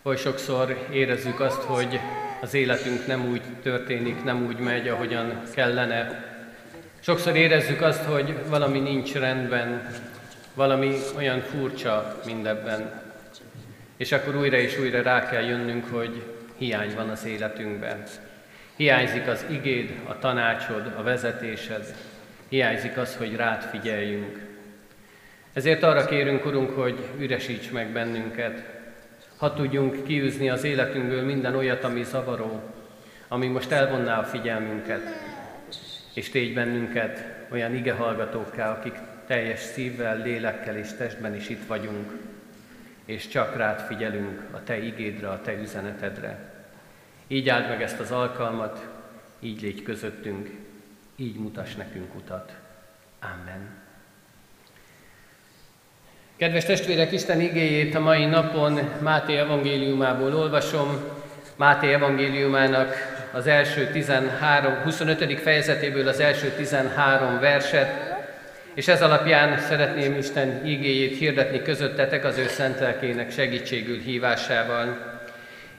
oly 0.02 0.16
sokszor 0.16 0.87
érezzük 0.92 1.40
azt, 1.40 1.62
hogy 1.62 2.00
az 2.40 2.54
életünk 2.54 3.06
nem 3.06 3.28
úgy 3.30 3.42
történik, 3.62 4.24
nem 4.24 4.46
úgy 4.46 4.58
megy, 4.58 4.88
ahogyan 4.88 5.42
kellene. 5.54 6.24
Sokszor 7.00 7.37
érezzük 7.37 7.82
azt, 7.82 8.04
hogy 8.04 8.34
valami 8.48 8.78
nincs 8.78 9.12
rendben, 9.12 9.88
valami 10.54 10.96
olyan 11.16 11.40
furcsa 11.40 12.20
mindebben. 12.26 13.02
És 13.96 14.12
akkor 14.12 14.37
újra 14.37 14.56
és 14.56 14.78
újra 14.78 15.02
rá 15.02 15.28
kell 15.28 15.42
jönnünk, 15.42 15.84
hogy 15.90 16.22
hiány 16.58 16.94
van 16.94 17.08
az 17.08 17.24
életünkben. 17.24 18.02
Hiányzik 18.76 19.26
az 19.26 19.44
igéd, 19.50 19.92
a 20.04 20.18
tanácsod, 20.18 20.92
a 20.96 21.02
vezetésed. 21.02 21.94
Hiányzik 22.48 22.96
az, 22.96 23.16
hogy 23.16 23.37
rád 23.37 23.62
figyeljünk. 23.62 24.40
Ezért 25.52 25.82
arra 25.82 26.04
kérünk, 26.04 26.46
Urunk, 26.46 26.70
hogy 26.70 27.08
üresíts 27.18 27.70
meg 27.70 27.92
bennünket, 27.92 28.64
ha 29.37 29.54
tudjunk 29.54 30.04
kiűzni 30.04 30.50
az 30.50 30.64
életünkből 30.64 31.24
minden 31.24 31.56
olyat, 31.56 31.84
ami 31.84 32.02
zavaró, 32.02 32.62
ami 33.28 33.46
most 33.46 33.70
elvonná 33.70 34.18
a 34.18 34.24
figyelmünket, 34.24 35.02
és 36.14 36.28
tégy 36.28 36.54
bennünket 36.54 37.24
olyan 37.50 37.74
igehallgatókká, 37.74 38.70
akik 38.70 38.94
teljes 39.26 39.60
szívvel, 39.60 40.22
lélekkel 40.22 40.76
és 40.76 40.88
testben 40.98 41.34
is 41.34 41.48
itt 41.48 41.66
vagyunk, 41.66 42.12
és 43.04 43.28
csak 43.28 43.56
rád 43.56 43.80
figyelünk 43.80 44.42
a 44.50 44.62
Te 44.64 44.78
igédre, 44.78 45.28
a 45.28 45.40
Te 45.40 45.52
üzenetedre. 45.52 46.53
Így 47.26 47.48
áld 47.48 47.68
meg 47.68 47.82
ezt 47.82 48.00
az 48.00 48.10
alkalmat, 48.10 48.87
így 49.40 49.60
légy 49.60 49.82
közöttünk, 49.82 50.50
így 51.16 51.37
mutas 51.37 51.74
nekünk 51.74 52.14
utat. 52.14 52.52
Amen. 53.20 53.82
Kedves 56.37 56.64
testvérek, 56.64 57.12
Isten 57.12 57.40
igéjét 57.40 57.94
a 57.94 58.00
mai 58.00 58.24
napon 58.24 58.80
Máté 59.00 59.37
evangéliumából 59.37 60.34
olvasom. 60.34 61.02
Máté 61.56 61.92
evangéliumának 61.92 62.94
az 63.32 63.46
első 63.46 63.90
13, 63.92 64.74
25. 64.82 65.40
fejezetéből 65.40 66.08
az 66.08 66.20
első 66.20 66.48
13 66.48 67.40
verset, 67.40 67.88
és 68.74 68.88
ez 68.88 69.02
alapján 69.02 69.58
szeretném 69.58 70.16
Isten 70.16 70.66
igéjét 70.66 71.18
hirdetni 71.18 71.62
közöttetek 71.62 72.24
az 72.24 72.38
ő 72.38 72.46
szent 72.46 73.32
segítségül 73.32 73.98
hívásával. 73.98 75.13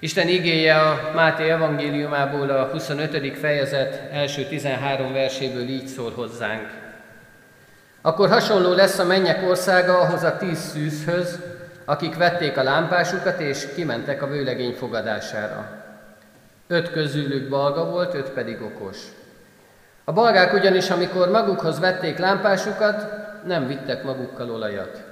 Isten 0.05 0.27
igéje 0.27 0.75
a 0.75 1.11
Máté 1.15 1.49
evangéliumából 1.49 2.49
a 2.49 2.65
25. 2.65 3.37
fejezet 3.37 4.11
első 4.11 4.43
13 4.43 5.13
verséből 5.13 5.67
így 5.67 5.87
szól 5.87 6.11
hozzánk. 6.11 6.69
Akkor 8.01 8.29
hasonló 8.29 8.73
lesz 8.73 8.99
a 8.99 9.03
mennyek 9.05 9.47
országa 9.47 9.99
ahhoz 9.99 10.23
a 10.23 10.37
tíz 10.37 10.59
szűzhöz, 10.59 11.39
akik 11.85 12.15
vették 12.15 12.57
a 12.57 12.63
lámpásukat 12.63 13.39
és 13.39 13.67
kimentek 13.75 14.21
a 14.21 14.27
vőlegény 14.27 14.73
fogadására. 14.73 15.83
Öt 16.67 16.91
közülük 16.91 17.49
balga 17.49 17.85
volt, 17.85 18.13
öt 18.13 18.29
pedig 18.29 18.61
okos. 18.61 18.97
A 20.03 20.13
balgák 20.13 20.53
ugyanis, 20.53 20.89
amikor 20.89 21.29
magukhoz 21.29 21.79
vették 21.79 22.17
lámpásukat, 22.17 23.07
nem 23.45 23.67
vittek 23.67 24.03
magukkal 24.03 24.51
olajat. 24.51 25.03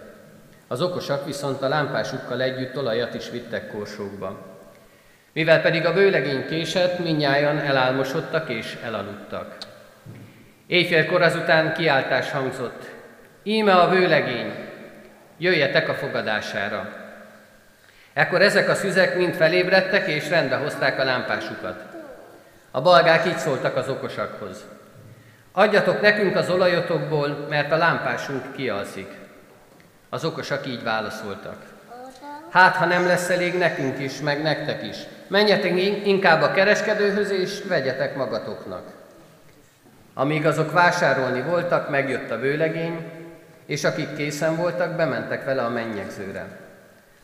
Az 0.67 0.81
okosak 0.81 1.25
viszont 1.25 1.61
a 1.61 1.67
lámpásukkal 1.67 2.41
együtt 2.41 2.77
olajat 2.77 3.13
is 3.13 3.29
vittek 3.29 3.71
korsókba. 3.71 4.51
Mivel 5.33 5.61
pedig 5.61 5.85
a 5.85 5.93
vőlegény 5.93 6.47
késett, 6.47 6.99
minnyáján 6.99 7.59
elálmosodtak 7.59 8.49
és 8.49 8.77
elaludtak. 8.83 9.57
Éjfélkor 10.67 11.21
azután 11.21 11.73
kiáltás 11.73 12.31
hangzott, 12.31 12.89
íme 13.43 13.73
a 13.73 13.89
vőlegény, 13.89 14.53
jöjjetek 15.37 15.89
a 15.89 15.93
fogadására. 15.93 16.89
Ekkor 18.13 18.41
ezek 18.41 18.69
a 18.69 18.75
szüzek 18.75 19.17
mind 19.17 19.33
felébredtek, 19.33 20.07
és 20.07 20.29
rendbe 20.29 20.55
hozták 20.55 20.99
a 20.99 21.03
lámpásukat. 21.03 21.83
A 22.71 22.81
balgák 22.81 23.27
így 23.27 23.37
szóltak 23.37 23.75
az 23.75 23.89
okosakhoz. 23.89 24.65
Adjatok 25.51 26.01
nekünk 26.01 26.35
az 26.35 26.49
olajotokból, 26.49 27.45
mert 27.49 27.71
a 27.71 27.77
lámpásunk 27.77 28.55
kialszik. 28.55 29.07
Az 30.09 30.25
okosak 30.25 30.67
így 30.67 30.83
válaszoltak. 30.83 31.55
Hát, 32.49 32.75
ha 32.75 32.85
nem 32.85 33.07
lesz 33.07 33.29
elég 33.29 33.57
nekünk 33.57 33.99
is, 33.99 34.19
meg 34.19 34.41
nektek 34.41 34.83
is. 34.83 34.97
Menjetek 35.27 35.77
inkább 36.05 36.41
a 36.41 36.51
kereskedőhöz, 36.51 37.31
és 37.31 37.63
vegyetek 37.67 38.15
magatoknak. 38.15 38.83
Amíg 40.13 40.45
azok 40.45 40.71
vásárolni 40.71 41.41
voltak, 41.41 41.89
megjött 41.89 42.31
a 42.31 42.39
vőlegény, 42.39 43.11
és 43.65 43.83
akik 43.83 44.15
készen 44.15 44.55
voltak, 44.55 44.95
bementek 44.95 45.45
vele 45.45 45.63
a 45.63 45.69
mennyegzőre. 45.69 46.45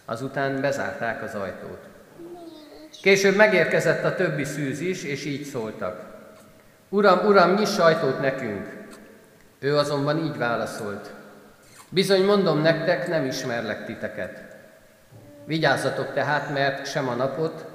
Azután 0.05 0.61
bezárták 0.61 1.23
az 1.23 1.35
ajtót. 1.35 1.79
Később 3.01 3.35
megérkezett 3.35 4.03
a 4.03 4.15
többi 4.15 4.43
szűz 4.43 4.79
is, 4.79 5.03
és 5.03 5.25
így 5.25 5.43
szóltak. 5.43 6.03
Uram, 6.89 7.25
uram, 7.25 7.53
nyiss 7.53 7.77
ajtót 7.77 8.21
nekünk! 8.21 8.77
Ő 9.59 9.77
azonban 9.77 10.25
így 10.25 10.37
válaszolt. 10.37 11.11
Bizony 11.89 12.23
mondom 12.23 12.61
nektek, 12.61 13.07
nem 13.07 13.25
ismerlek 13.25 13.85
titeket. 13.85 14.43
Vigyázzatok 15.45 16.13
tehát, 16.13 16.53
mert 16.53 16.85
sem 16.85 17.07
a 17.07 17.13
napot, 17.13 17.65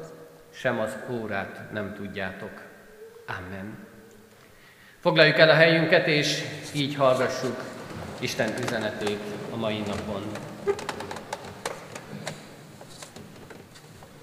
sem 0.55 0.79
az 0.79 0.97
órát 1.11 1.61
nem 1.73 1.95
tudjátok. 1.95 2.51
Amen. 3.27 3.79
Foglaljuk 5.01 5.39
el 5.39 5.49
a 5.49 5.55
helyünket, 5.55 6.07
és 6.07 6.43
így 6.75 6.95
hallgassuk 6.95 7.63
Isten 8.19 8.55
üzenetét 8.63 9.21
a 9.53 9.57
mai 9.57 9.79
napon. 9.79 10.23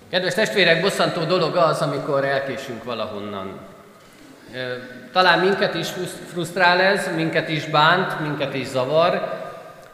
Kedves 0.09 0.33
testvérek, 0.33 0.81
bosszantó 0.81 1.23
dolog 1.23 1.55
az, 1.55 1.81
amikor 1.81 2.25
elkésünk 2.25 2.83
valahonnan. 2.83 3.59
Talán 5.11 5.39
minket 5.39 5.73
is 5.73 5.87
frusztrál 6.27 6.79
ez, 6.79 7.15
minket 7.15 7.49
is 7.49 7.65
bánt, 7.65 8.19
minket 8.19 8.53
is 8.53 8.67
zavar, 8.67 9.41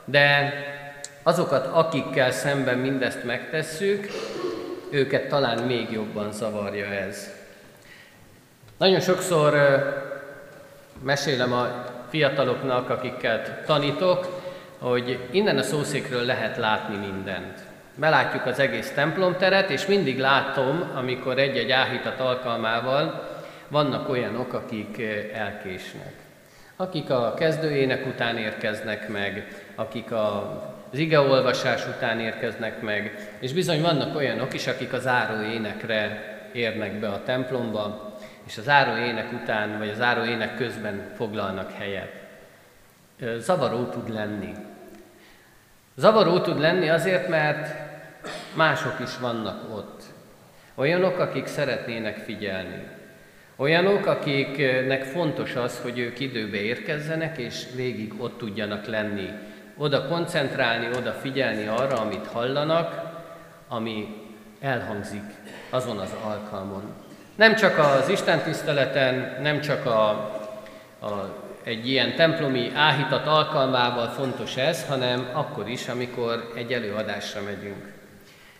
de 0.05 0.53
azokat, 1.23 1.65
akikkel 1.65 2.31
szemben 2.31 2.77
mindezt 2.77 3.23
megtesszük, 3.23 4.07
őket 4.89 5.27
talán 5.27 5.63
még 5.63 5.91
jobban 5.91 6.31
zavarja 6.31 6.85
ez. 6.85 7.33
Nagyon 8.77 8.99
sokszor 8.99 9.53
mesélem 11.03 11.53
a 11.53 11.85
fiataloknak, 12.09 12.89
akiket 12.89 13.65
tanítok, 13.65 14.41
hogy 14.79 15.19
innen 15.31 15.57
a 15.57 15.63
szószékről 15.63 16.23
lehet 16.23 16.57
látni 16.57 16.95
mindent. 16.95 17.59
Belátjuk 17.95 18.45
az 18.45 18.59
egész 18.59 18.91
templomteret, 18.91 19.69
és 19.69 19.85
mindig 19.85 20.19
látom, 20.19 20.91
amikor 20.95 21.37
egy-egy 21.37 21.71
áhítat 21.71 22.19
alkalmával 22.19 23.27
vannak 23.67 24.09
olyanok, 24.09 24.53
akik 24.53 25.01
elkésnek. 25.33 26.13
Akik 26.75 27.09
a 27.09 27.33
kezdőjének 27.33 28.05
után 28.05 28.37
érkeznek 28.37 29.07
meg, 29.07 29.63
akik 29.75 30.11
a 30.11 30.61
az 30.91 30.97
igeolvasás 30.97 31.87
után 31.87 32.19
érkeznek 32.19 32.81
meg, 32.81 33.29
és 33.39 33.53
bizony 33.53 33.81
vannak 33.81 34.15
olyanok 34.15 34.53
is, 34.53 34.67
akik 34.67 34.93
az 34.93 35.01
záró 35.01 35.41
énekre 35.41 36.35
érnek 36.53 36.99
be 36.99 37.07
a 37.07 37.23
templomba, 37.23 38.15
és 38.47 38.57
az 38.57 38.63
záró 38.63 39.03
ének 39.03 39.31
után, 39.41 39.77
vagy 39.77 39.89
az 39.89 39.97
záró 39.97 40.23
ének 40.23 40.55
közben 40.55 41.11
foglalnak 41.15 41.71
helyet. 41.71 42.11
Zavaró 43.37 43.85
tud 43.85 44.09
lenni. 44.09 44.51
Zavaró 45.95 46.39
tud 46.39 46.59
lenni 46.59 46.89
azért, 46.89 47.27
mert 47.27 47.75
mások 48.53 48.99
is 49.03 49.17
vannak 49.17 49.75
ott. 49.75 50.03
Olyanok, 50.75 51.19
akik 51.19 51.45
szeretnének 51.45 52.17
figyelni. 52.17 52.87
Olyanok, 53.55 54.05
akiknek 54.05 55.03
fontos 55.03 55.55
az, 55.55 55.79
hogy 55.79 55.99
ők 55.99 56.19
időbe 56.19 56.57
érkezzenek, 56.57 57.37
és 57.37 57.65
végig 57.75 58.13
ott 58.17 58.37
tudjanak 58.37 58.85
lenni 58.85 59.29
oda 59.77 60.07
koncentrálni, 60.07 60.87
oda 60.97 61.11
figyelni 61.11 61.67
arra, 61.67 61.97
amit 61.97 62.27
hallanak, 62.27 63.01
ami 63.67 64.07
elhangzik 64.61 65.23
azon 65.69 65.97
az 65.97 66.13
alkalmon. 66.23 66.93
Nem 67.35 67.55
csak 67.55 67.77
az 67.77 68.09
Isten 68.09 68.39
tiszteleten, 68.39 69.37
nem 69.41 69.61
csak 69.61 69.85
a, 69.85 70.09
a, 70.99 71.35
egy 71.63 71.89
ilyen 71.89 72.15
templomi 72.15 72.71
áhítat 72.75 73.27
alkalmával 73.27 74.07
fontos 74.07 74.55
ez, 74.55 74.85
hanem 74.85 75.29
akkor 75.33 75.69
is, 75.69 75.87
amikor 75.87 76.51
egy 76.55 76.73
előadásra 76.73 77.41
megyünk. 77.41 77.95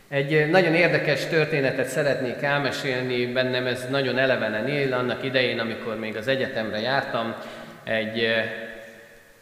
Egy 0.09 0.49
nagyon 0.49 0.73
érdekes 0.73 1.25
történetet 1.25 1.87
szeretnék 1.87 2.41
elmesélni, 2.41 3.25
bennem 3.25 3.65
ez 3.65 3.87
nagyon 3.89 4.17
elevenen 4.17 4.67
él, 4.67 4.93
annak 4.93 5.23
idején, 5.23 5.59
amikor 5.59 5.99
még 5.99 6.15
az 6.15 6.27
egyetemre 6.27 6.79
jártam, 6.79 7.35
egy 7.83 8.27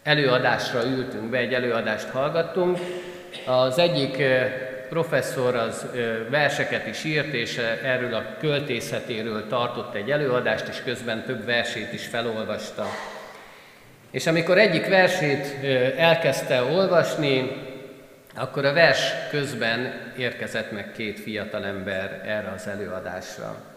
előadásra 0.06 0.86
ültünk 0.86 1.30
be, 1.30 1.38
egy 1.38 1.54
előadást 1.54 2.10
hallgattunk. 2.10 2.80
Az 3.46 3.78
egyik 3.78 4.24
professzor 4.90 5.56
az 5.56 5.86
verseket 6.30 6.88
is 6.88 7.04
írt, 7.04 7.34
és 7.34 7.58
erről 7.84 8.14
a 8.14 8.26
költészetéről 8.40 9.48
tartott 9.48 9.96
egy 9.96 10.12
előadást, 10.12 10.68
és 10.68 10.82
közben 10.84 11.24
több 11.24 11.46
versét 11.46 11.94
is 11.94 12.06
felolvasta. 12.06 12.86
És 14.12 14.28
amikor 14.28 14.58
egyik 14.58 14.88
versét 14.88 15.64
elkezdte 15.98 16.64
olvasni, 16.64 17.52
akkor 18.36 18.66
a 18.66 18.74
vers 18.74 19.14
közben 19.30 19.94
érkezett 20.18 20.72
meg 20.72 20.92
két 20.96 21.20
fiatalember 21.20 22.22
erre 22.26 22.52
az 22.56 22.68
előadásra. 22.68 23.75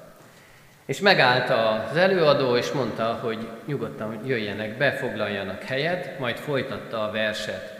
És 0.88 1.00
megállt 1.00 1.50
az 1.50 1.96
előadó, 1.96 2.56
és 2.56 2.70
mondta, 2.70 3.18
hogy 3.22 3.48
nyugodtan 3.66 4.20
jöjjenek 4.26 4.76
be, 4.76 4.92
foglaljanak 4.92 5.62
helyet, 5.62 6.18
majd 6.18 6.36
folytatta 6.36 7.08
a 7.08 7.10
verset. 7.10 7.74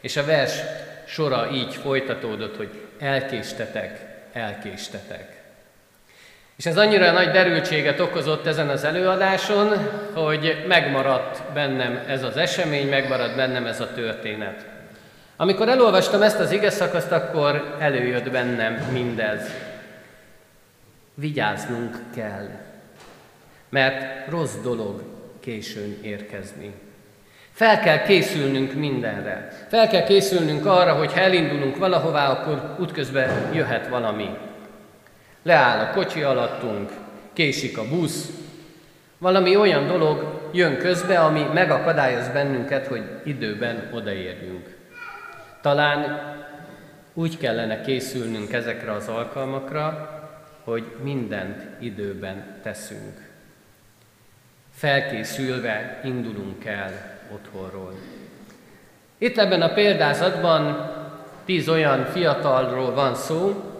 És 0.00 0.16
a 0.16 0.24
vers 0.24 0.60
sora 1.06 1.48
így 1.52 1.74
folytatódott, 1.74 2.56
hogy 2.56 2.68
elkéstetek, 2.98 3.98
elkéstetek. 4.32 5.42
És 6.56 6.66
ez 6.66 6.76
annyira 6.76 7.12
nagy 7.12 7.30
derültséget 7.30 8.00
okozott 8.00 8.46
ezen 8.46 8.68
az 8.68 8.84
előadáson, 8.84 9.72
hogy 10.14 10.64
megmaradt 10.68 11.42
bennem 11.52 12.04
ez 12.08 12.22
az 12.22 12.36
esemény, 12.36 12.88
megmaradt 12.88 13.36
bennem 13.36 13.66
ez 13.66 13.80
a 13.80 13.92
történet. 13.94 14.64
Amikor 15.36 15.68
elolvastam 15.68 16.22
ezt 16.22 16.40
az 16.40 16.52
ige 16.52 16.70
szakaszt, 16.70 17.12
akkor 17.12 17.76
előjött 17.78 18.30
bennem 18.30 18.74
mindez. 18.92 19.72
Vigyáznunk 21.14 21.98
kell, 22.14 22.48
mert 23.68 24.28
rossz 24.28 24.56
dolog 24.62 25.02
későn 25.40 25.98
érkezni. 26.02 26.74
Fel 27.52 27.80
kell 27.80 28.02
készülnünk 28.02 28.74
mindenre. 28.74 29.48
Fel 29.68 29.88
kell 29.88 30.04
készülnünk 30.04 30.66
arra, 30.66 30.94
hogy 30.94 31.12
ha 31.12 31.20
elindulunk 31.20 31.76
valahová, 31.76 32.30
akkor 32.30 32.76
útközben 32.80 33.54
jöhet 33.54 33.88
valami. 33.88 34.30
Leáll 35.42 35.78
a 35.78 35.90
kocsi 35.90 36.22
alattunk, 36.22 36.90
késik 37.32 37.78
a 37.78 37.88
busz, 37.88 38.28
valami 39.18 39.56
olyan 39.56 39.86
dolog 39.86 40.40
jön 40.52 40.78
közbe, 40.78 41.20
ami 41.20 41.42
megakadályoz 41.52 42.28
bennünket, 42.28 42.86
hogy 42.86 43.02
időben 43.24 43.90
odaérjünk. 43.92 44.76
Talán 45.62 46.20
úgy 47.14 47.38
kellene 47.38 47.80
készülnünk 47.80 48.52
ezekre 48.52 48.92
az 48.92 49.08
alkalmakra, 49.08 50.13
hogy 50.64 50.84
mindent 51.02 51.62
időben 51.78 52.60
teszünk. 52.62 53.32
Felkészülve 54.74 56.00
indulunk 56.04 56.64
el 56.64 57.18
otthonról. 57.32 57.94
Itt 59.18 59.38
ebben 59.38 59.62
a 59.62 59.72
példázatban 59.72 60.90
tíz 61.44 61.68
olyan 61.68 62.04
fiatalról 62.04 62.94
van 62.94 63.14
szó, 63.14 63.72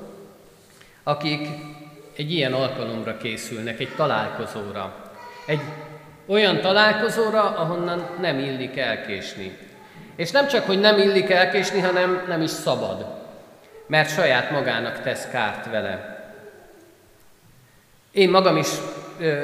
akik 1.02 1.48
egy 2.16 2.32
ilyen 2.32 2.52
alkalomra 2.52 3.16
készülnek, 3.16 3.80
egy 3.80 3.94
találkozóra. 3.96 5.12
Egy 5.46 5.60
olyan 6.26 6.60
találkozóra, 6.60 7.42
ahonnan 7.42 8.08
nem 8.20 8.38
illik 8.38 8.76
elkésni. 8.76 9.58
És 10.16 10.30
nem 10.30 10.46
csak, 10.46 10.64
hogy 10.64 10.80
nem 10.80 10.98
illik 10.98 11.30
elkésni, 11.30 11.80
hanem 11.80 12.24
nem 12.28 12.42
is 12.42 12.50
szabad, 12.50 13.06
mert 13.86 14.10
saját 14.12 14.50
magának 14.50 15.00
tesz 15.00 15.28
kárt 15.30 15.70
vele. 15.70 16.13
Én 18.14 18.30
magam 18.30 18.56
is 18.56 18.68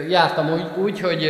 jártam 0.08 0.52
úgy, 0.52 0.66
úgy 0.76 1.00
hogy 1.00 1.28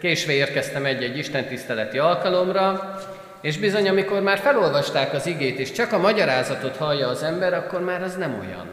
késve 0.00 0.32
érkeztem 0.32 0.84
egy-egy 0.84 1.18
istentiszteleti 1.18 1.98
alkalomra, 1.98 2.96
és 3.40 3.58
bizony, 3.58 3.88
amikor 3.88 4.20
már 4.20 4.38
felolvasták 4.38 5.12
az 5.12 5.26
igét, 5.26 5.58
és 5.58 5.72
csak 5.72 5.92
a 5.92 5.98
magyarázatot 5.98 6.76
hallja 6.76 7.08
az 7.08 7.22
ember, 7.22 7.54
akkor 7.54 7.80
már 7.80 8.02
az 8.02 8.16
nem 8.16 8.38
olyan. 8.40 8.66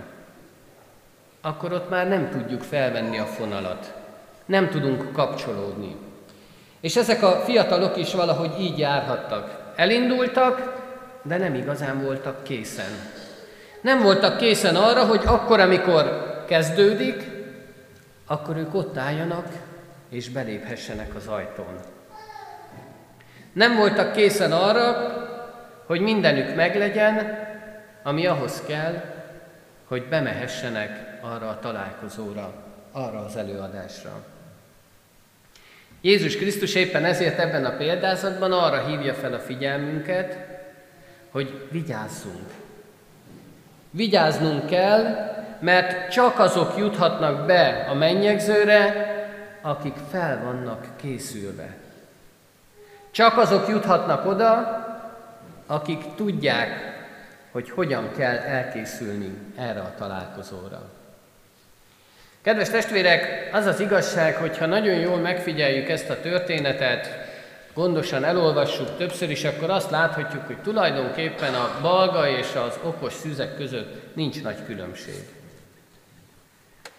Akkor 1.42 1.74
ott 1.74 1.90
már 1.90 2.08
nem 2.08 2.30
tudjuk 2.30 2.62
felvenni 2.62 3.18
a 3.18 3.26
fonalat. 3.26 3.94
Nem 4.46 4.70
tudunk 4.70 5.12
kapcsolódni. 5.12 5.96
És 6.82 6.96
ezek 6.96 7.24
a 7.24 7.42
fiatalok 7.46 7.98
is 7.98 8.14
valahogy 8.14 8.52
így 8.60 8.80
járhattak. 8.80 9.74
Elindultak, 9.76 10.74
de 11.24 11.38
nem 11.38 11.56
igazán 11.56 12.04
voltak 12.04 12.44
készen. 12.44 12.92
Nem 13.82 14.02
voltak 14.02 14.38
készen 14.38 14.76
arra, 14.76 15.06
hogy 15.06 15.22
akkor, 15.26 15.60
amikor 15.60 16.34
kezdődik, 16.48 17.35
akkor 18.26 18.58
ők 18.58 18.74
ott 18.76 18.98
álljanak, 18.98 19.48
és 20.10 20.30
beléphessenek 20.30 21.16
az 21.16 21.28
ajtón. 21.28 21.80
Nem 23.54 23.76
voltak 23.76 24.12
készen 24.12 24.52
arra, 24.52 25.14
hogy 25.86 26.00
mindenük 26.00 26.56
meglegyen, 26.56 27.38
ami 28.04 28.26
ahhoz 28.26 28.62
kell, 28.68 29.04
hogy 29.88 30.04
bemehessenek 30.04 31.18
arra 31.22 31.48
a 31.48 31.60
találkozóra, 31.60 32.54
arra 32.92 33.26
az 33.26 33.36
előadásra. 33.36 34.24
Jézus 36.02 36.38
Krisztus 36.38 36.76
éppen 36.76 37.06
ezért 37.06 37.40
ebben 37.40 37.66
a 37.66 37.78
példázatban 37.78 38.52
arra 38.52 38.86
hívja 38.86 39.14
fel 39.14 39.34
a 39.34 39.40
figyelmünket, 39.40 40.38
hogy 41.32 41.68
vigyázzunk. 41.72 42.50
Vigyáznunk 43.90 44.66
kell, 44.66 45.04
mert 45.60 46.12
csak 46.12 46.40
azok 46.40 46.78
juthatnak 46.78 47.46
be 47.46 47.86
a 47.90 47.94
mennyegzőre, 47.94 49.14
akik 49.62 49.96
fel 50.12 50.44
vannak 50.44 50.86
készülve. 50.96 51.76
Csak 53.12 53.38
azok 53.38 53.68
juthatnak 53.68 54.26
oda, 54.26 54.84
akik 55.68 56.16
tudják, 56.16 56.70
hogy 57.52 57.70
hogyan 57.70 58.12
kell 58.18 58.38
elkészülni 58.38 59.38
erre 59.58 59.80
a 59.80 59.94
találkozóra. 59.98 60.82
Kedves 62.42 62.70
testvérek, 62.70 63.50
az 63.54 63.66
az 63.66 63.80
igazság, 63.80 64.36
hogy 64.36 64.58
ha 64.58 64.66
nagyon 64.66 64.96
jól 64.96 65.18
megfigyeljük 65.18 65.90
ezt 65.90 66.10
a 66.10 66.22
történetet, 66.22 67.08
gondosan 67.74 68.24
elolvassuk 68.24 68.98
többször 68.98 69.30
is, 69.30 69.44
akkor 69.44 69.70
azt 69.70 69.92
láthatjuk, 69.92 70.46
hogy 70.46 70.58
tulajdonképpen 70.58 71.54
a 71.54 71.78
balga 71.82 72.30
és 72.30 72.48
az 72.68 72.80
okos 72.84 73.14
szüzek 73.14 73.56
között 73.56 74.16
nincs 74.16 74.44
nagy 74.44 74.66
különbség. 74.66 75.24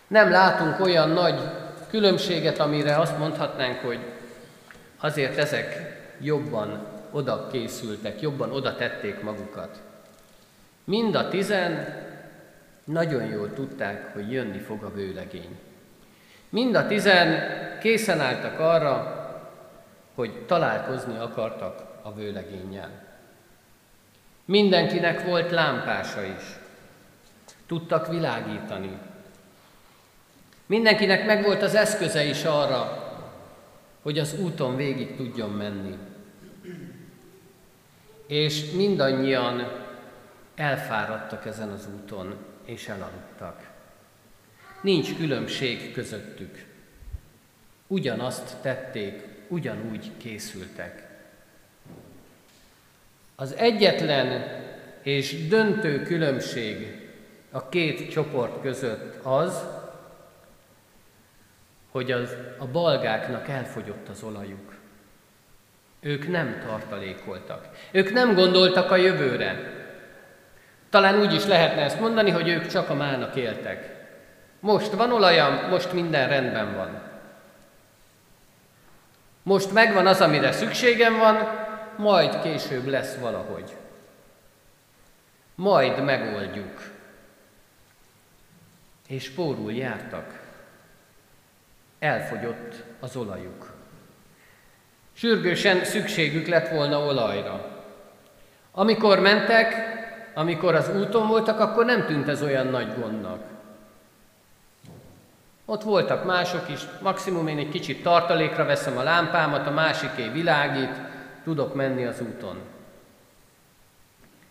Nem 0.07 0.31
látunk 0.31 0.81
olyan 0.81 1.09
nagy 1.09 1.41
különbséget, 1.89 2.59
amire 2.59 2.99
azt 2.99 3.19
mondhatnánk, 3.19 3.79
hogy 3.79 3.99
azért 5.01 5.39
ezek 5.39 5.97
jobban 6.21 6.87
oda 7.11 7.47
készültek, 7.53 8.21
jobban 8.21 8.53
oda 8.53 8.77
tették 8.77 9.23
magukat. 9.23 9.83
Mind 10.85 11.15
a 11.15 11.29
tizen 11.29 11.95
nagyon 12.85 13.25
jól 13.25 13.53
tudták, 13.53 14.13
hogy 14.13 14.33
jönni 14.33 14.59
fog 14.59 14.83
a 14.83 14.93
vőlegény. 14.93 15.59
Mind 16.49 16.75
a 16.75 16.87
tizen 16.87 17.43
készen 17.81 18.21
álltak 18.21 18.59
arra, 18.59 19.25
hogy 20.15 20.45
találkozni 20.47 21.17
akartak 21.19 21.83
a 22.03 22.15
vőlegénnyel. 22.15 22.91
Mindenkinek 24.45 25.25
volt 25.25 25.51
lámpása 25.51 26.23
is. 26.23 26.59
Tudtak 27.67 28.09
világítani, 28.09 28.99
Mindenkinek 30.67 31.27
megvolt 31.27 31.63
az 31.63 31.75
eszköze 31.75 32.25
is 32.25 32.45
arra, 32.45 33.05
hogy 34.03 34.19
az 34.19 34.39
úton 34.41 34.77
végig 34.77 35.17
tudjon 35.17 35.51
menni. 35.51 35.97
És 38.27 38.71
mindannyian 38.71 39.85
elfáradtak 40.55 41.47
ezen 41.47 41.69
az 41.69 41.89
úton, 41.95 42.37
és 42.65 42.89
elaludtak. 42.89 43.71
Nincs 44.81 45.17
különbség 45.17 45.93
közöttük. 45.93 46.65
Ugyanazt 47.87 48.57
tették, 48.61 49.23
ugyanúgy 49.49 50.11
készültek. 50.17 51.09
Az 53.35 53.55
egyetlen 53.55 54.45
és 55.03 55.49
döntő 55.49 56.03
különbség 56.03 57.05
a 57.51 57.69
két 57.69 58.11
csoport 58.11 58.61
között 58.61 59.25
az, 59.25 59.76
hogy 61.97 62.13
az, 62.13 62.37
a 62.59 62.67
balgáknak 62.67 63.49
elfogyott 63.49 64.09
az 64.09 64.23
olajuk. 64.23 64.75
Ők 66.01 66.29
nem 66.29 66.63
tartalékoltak. 66.67 67.69
Ők 67.91 68.13
nem 68.13 68.35
gondoltak 68.35 68.91
a 68.91 68.97
jövőre. 68.97 69.73
Talán 70.91 71.21
úgy 71.21 71.35
is 71.35 71.45
lehetne 71.45 71.83
ezt 71.83 72.01
mondani, 72.01 72.31
hogy 72.31 72.49
ők 72.49 72.67
csak 72.67 72.91
a 72.91 72.95
mának 72.95 73.37
éltek. 73.37 74.07
Most 74.61 74.93
van 74.93 75.13
olajam, 75.13 75.69
most 75.69 75.93
minden 75.93 76.29
rendben 76.29 76.75
van. 76.75 77.03
Most 79.43 79.73
megvan 79.73 80.07
az, 80.07 80.21
amire 80.21 80.53
szükségem 80.53 81.19
van, 81.19 81.37
majd 81.97 82.43
később 82.43 82.87
lesz 82.87 83.15
valahogy. 83.15 83.77
Majd 85.55 86.05
megoldjuk. 86.05 86.83
És 89.09 89.31
pórul 89.31 89.73
jártak 89.73 90.46
elfogyott 91.99 92.85
az 93.01 93.17
olajuk. 93.17 93.75
Sürgősen 95.13 95.85
szükségük 95.85 96.47
lett 96.47 96.69
volna 96.69 97.07
olajra. 97.07 97.85
Amikor 98.71 99.21
mentek, 99.21 99.75
amikor 100.35 100.75
az 100.75 100.97
úton 100.97 101.27
voltak, 101.29 101.61
akkor 101.61 101.85
nem 101.85 102.07
tűnt 102.07 102.29
ez 102.29 102.43
olyan 102.43 102.67
nagy 102.67 102.95
gondnak. 103.01 103.43
Ott 105.65 105.83
voltak 105.83 106.25
mások 106.25 106.69
is, 106.69 106.81
maximum 107.03 107.47
én 107.47 107.59
egy 107.59 107.69
kicsit 107.69 108.03
tartalékra 108.03 108.65
veszem 108.65 108.97
a 108.97 109.03
lámpámat, 109.03 109.67
a 109.67 109.71
másiké 109.71 110.29
világít, 110.29 111.01
tudok 111.45 111.75
menni 111.75 112.05
az 112.05 112.21
úton. 112.21 112.59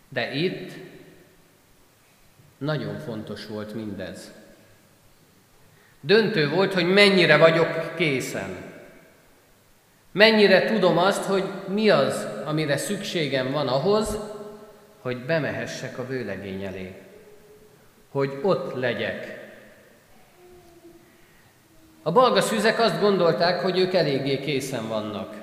De 0.08 0.32
itt 0.32 0.72
nagyon 2.58 2.98
fontos 2.98 3.46
volt 3.46 3.74
mindez. 3.74 4.32
Döntő 6.00 6.48
volt, 6.48 6.74
hogy 6.74 6.92
mennyire 6.92 7.36
vagyok 7.36 7.94
készen. 7.96 8.56
Mennyire 10.12 10.64
tudom 10.64 10.98
azt, 10.98 11.24
hogy 11.24 11.44
mi 11.68 11.90
az, 11.90 12.26
amire 12.44 12.76
szükségem 12.76 13.52
van 13.52 13.68
ahhoz, 13.68 14.18
hogy 15.00 15.24
bemehessek 15.24 15.98
a 15.98 16.06
vőlegény 16.06 16.64
elé. 16.64 16.94
Hogy 18.10 18.38
ott 18.42 18.74
legyek. 18.74 19.44
A 22.02 22.12
balga 22.12 22.40
szűzek 22.40 22.78
azt 22.78 23.00
gondolták, 23.00 23.60
hogy 23.60 23.78
ők 23.78 23.94
eléggé 23.94 24.40
készen 24.40 24.88
vannak. 24.88 25.34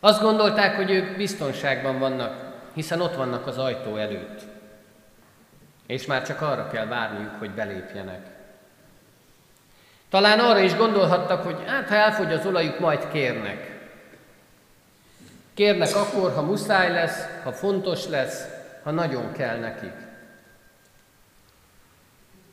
Azt 0.00 0.22
gondolták, 0.22 0.76
hogy 0.76 0.90
ők 0.90 1.16
biztonságban 1.16 1.98
vannak, 1.98 2.54
hiszen 2.74 3.00
ott 3.00 3.14
vannak 3.14 3.46
az 3.46 3.58
ajtó 3.58 3.96
előtt. 3.96 4.40
És 5.86 6.06
már 6.06 6.26
csak 6.26 6.40
arra 6.40 6.68
kell 6.68 6.86
várniuk, 6.86 7.34
hogy 7.38 7.50
belépjenek. 7.50 8.35
Talán 10.16 10.38
arra 10.38 10.58
is 10.58 10.74
gondolhattak, 10.74 11.42
hogy 11.42 11.56
hát 11.66 11.88
ha 11.88 11.94
elfogy 11.94 12.32
az 12.32 12.46
olajuk, 12.46 12.78
majd 12.78 13.08
kérnek. 13.08 13.70
Kérnek 15.54 15.94
akkor, 15.94 16.32
ha 16.32 16.42
muszáj 16.42 16.92
lesz, 16.92 17.26
ha 17.42 17.52
fontos 17.52 18.06
lesz, 18.06 18.46
ha 18.82 18.90
nagyon 18.90 19.32
kell 19.32 19.58
nekik. 19.58 19.92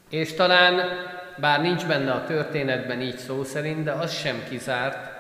És 0.10 0.34
talán, 0.34 0.82
bár 1.38 1.62
nincs 1.62 1.86
benne 1.86 2.12
a 2.12 2.26
történetben 2.26 3.02
így 3.02 3.18
szó 3.18 3.44
szerint, 3.44 3.84
de 3.84 3.92
az 3.92 4.14
sem 4.14 4.44
kizárt, 4.50 5.12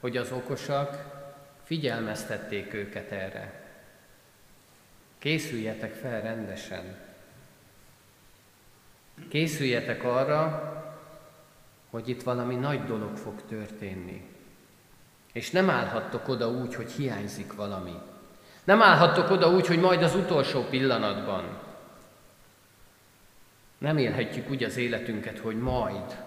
hogy 0.00 0.16
az 0.16 0.32
okosak 0.32 0.98
figyelmeztették 1.64 2.74
őket 2.74 3.10
erre. 3.10 3.52
Készüljetek 5.18 5.94
fel 5.94 6.20
rendesen. 6.20 6.96
Készüljetek 9.28 10.04
arra, 10.04 10.74
hogy 11.96 12.08
itt 12.08 12.22
valami 12.22 12.54
nagy 12.54 12.84
dolog 12.84 13.16
fog 13.16 13.42
történni. 13.48 14.28
És 15.32 15.50
nem 15.50 15.70
állhattok 15.70 16.28
oda 16.28 16.48
úgy, 16.48 16.74
hogy 16.74 16.90
hiányzik 16.90 17.52
valami. 17.52 17.94
Nem 18.64 18.82
állhattok 18.82 19.30
oda 19.30 19.50
úgy, 19.50 19.66
hogy 19.66 19.80
majd 19.80 20.02
az 20.02 20.14
utolsó 20.14 20.62
pillanatban. 20.62 21.58
Nem 23.78 23.98
élhetjük 23.98 24.50
úgy 24.50 24.64
az 24.64 24.76
életünket, 24.76 25.38
hogy 25.38 25.58
majd 25.58 26.22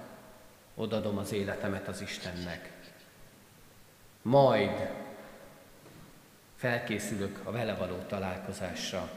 odadom 0.76 1.18
az 1.18 1.32
életemet 1.32 1.88
az 1.88 2.02
Istennek. 2.02 2.72
Majd 4.22 4.90
felkészülök 6.56 7.40
a 7.44 7.52
vele 7.52 7.76
való 7.76 7.98
találkozásra. 8.08 9.10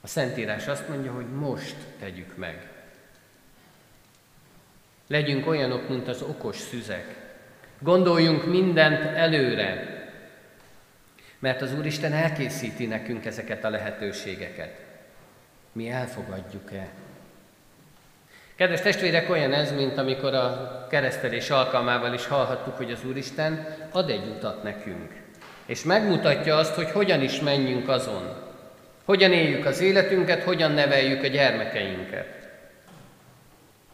A 0.00 0.06
Szentírás 0.06 0.66
azt 0.66 0.88
mondja, 0.88 1.12
hogy 1.12 1.28
most 1.34 1.76
tegyük 1.98 2.36
meg. 2.36 2.75
Legyünk 5.06 5.46
olyanok, 5.46 5.88
mint 5.88 6.08
az 6.08 6.22
okos 6.22 6.56
szüzek. 6.56 7.16
Gondoljunk 7.78 8.46
mindent 8.46 9.02
előre, 9.16 9.94
mert 11.38 11.62
az 11.62 11.74
Úristen 11.78 12.12
elkészíti 12.12 12.86
nekünk 12.86 13.24
ezeket 13.26 13.64
a 13.64 13.70
lehetőségeket. 13.70 14.84
Mi 15.72 15.88
elfogadjuk-e? 15.88 16.88
Kedves 18.56 18.80
testvérek, 18.80 19.30
olyan 19.30 19.52
ez, 19.52 19.72
mint 19.72 19.98
amikor 19.98 20.34
a 20.34 20.86
keresztelés 20.90 21.50
alkalmával 21.50 22.14
is 22.14 22.26
hallhattuk, 22.26 22.76
hogy 22.76 22.90
az 22.90 23.04
Úristen 23.04 23.76
ad 23.90 24.10
egy 24.10 24.26
utat 24.36 24.62
nekünk, 24.62 25.12
és 25.66 25.82
megmutatja 25.82 26.56
azt, 26.56 26.74
hogy 26.74 26.90
hogyan 26.90 27.22
is 27.22 27.40
menjünk 27.40 27.88
azon, 27.88 28.34
hogyan 29.04 29.32
éljük 29.32 29.66
az 29.66 29.80
életünket, 29.80 30.42
hogyan 30.42 30.72
neveljük 30.72 31.22
a 31.22 31.26
gyermekeinket. 31.26 32.35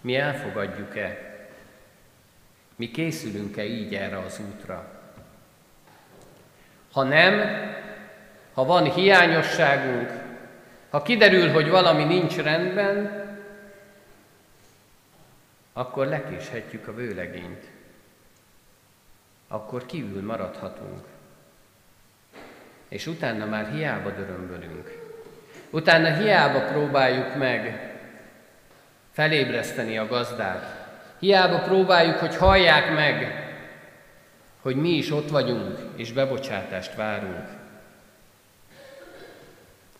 Mi 0.02 0.16
elfogadjuk-e? 0.16 1.30
Mi 2.76 2.90
készülünk-e 2.90 3.64
így 3.64 3.94
erre 3.94 4.18
az 4.18 4.40
útra? 4.52 5.00
Ha 6.92 7.02
nem, 7.02 7.40
ha 8.54 8.64
van 8.64 8.92
hiányosságunk, 8.92 10.10
ha 10.90 11.02
kiderül, 11.02 11.50
hogy 11.50 11.68
valami 11.68 12.04
nincs 12.04 12.36
rendben, 12.36 13.22
akkor 15.72 16.06
lekéshetjük 16.06 16.88
a 16.88 16.94
vőlegényt. 16.94 17.64
Akkor 19.48 19.86
kívül 19.86 20.22
maradhatunk. 20.22 21.04
És 22.88 23.06
utána 23.06 23.46
már 23.46 23.72
hiába 23.72 24.10
dörömbölünk. 24.10 25.00
Utána 25.70 26.14
hiába 26.14 26.60
próbáljuk 26.60 27.36
meg 27.36 27.91
felébreszteni 29.12 29.98
a 29.98 30.06
gazdát. 30.06 30.86
Hiába 31.18 31.58
próbáljuk, 31.58 32.16
hogy 32.16 32.36
hallják 32.36 32.94
meg, 32.94 33.42
hogy 34.60 34.76
mi 34.76 34.90
is 34.90 35.10
ott 35.10 35.28
vagyunk, 35.28 35.78
és 35.96 36.12
bebocsátást 36.12 36.94
várunk, 36.94 37.48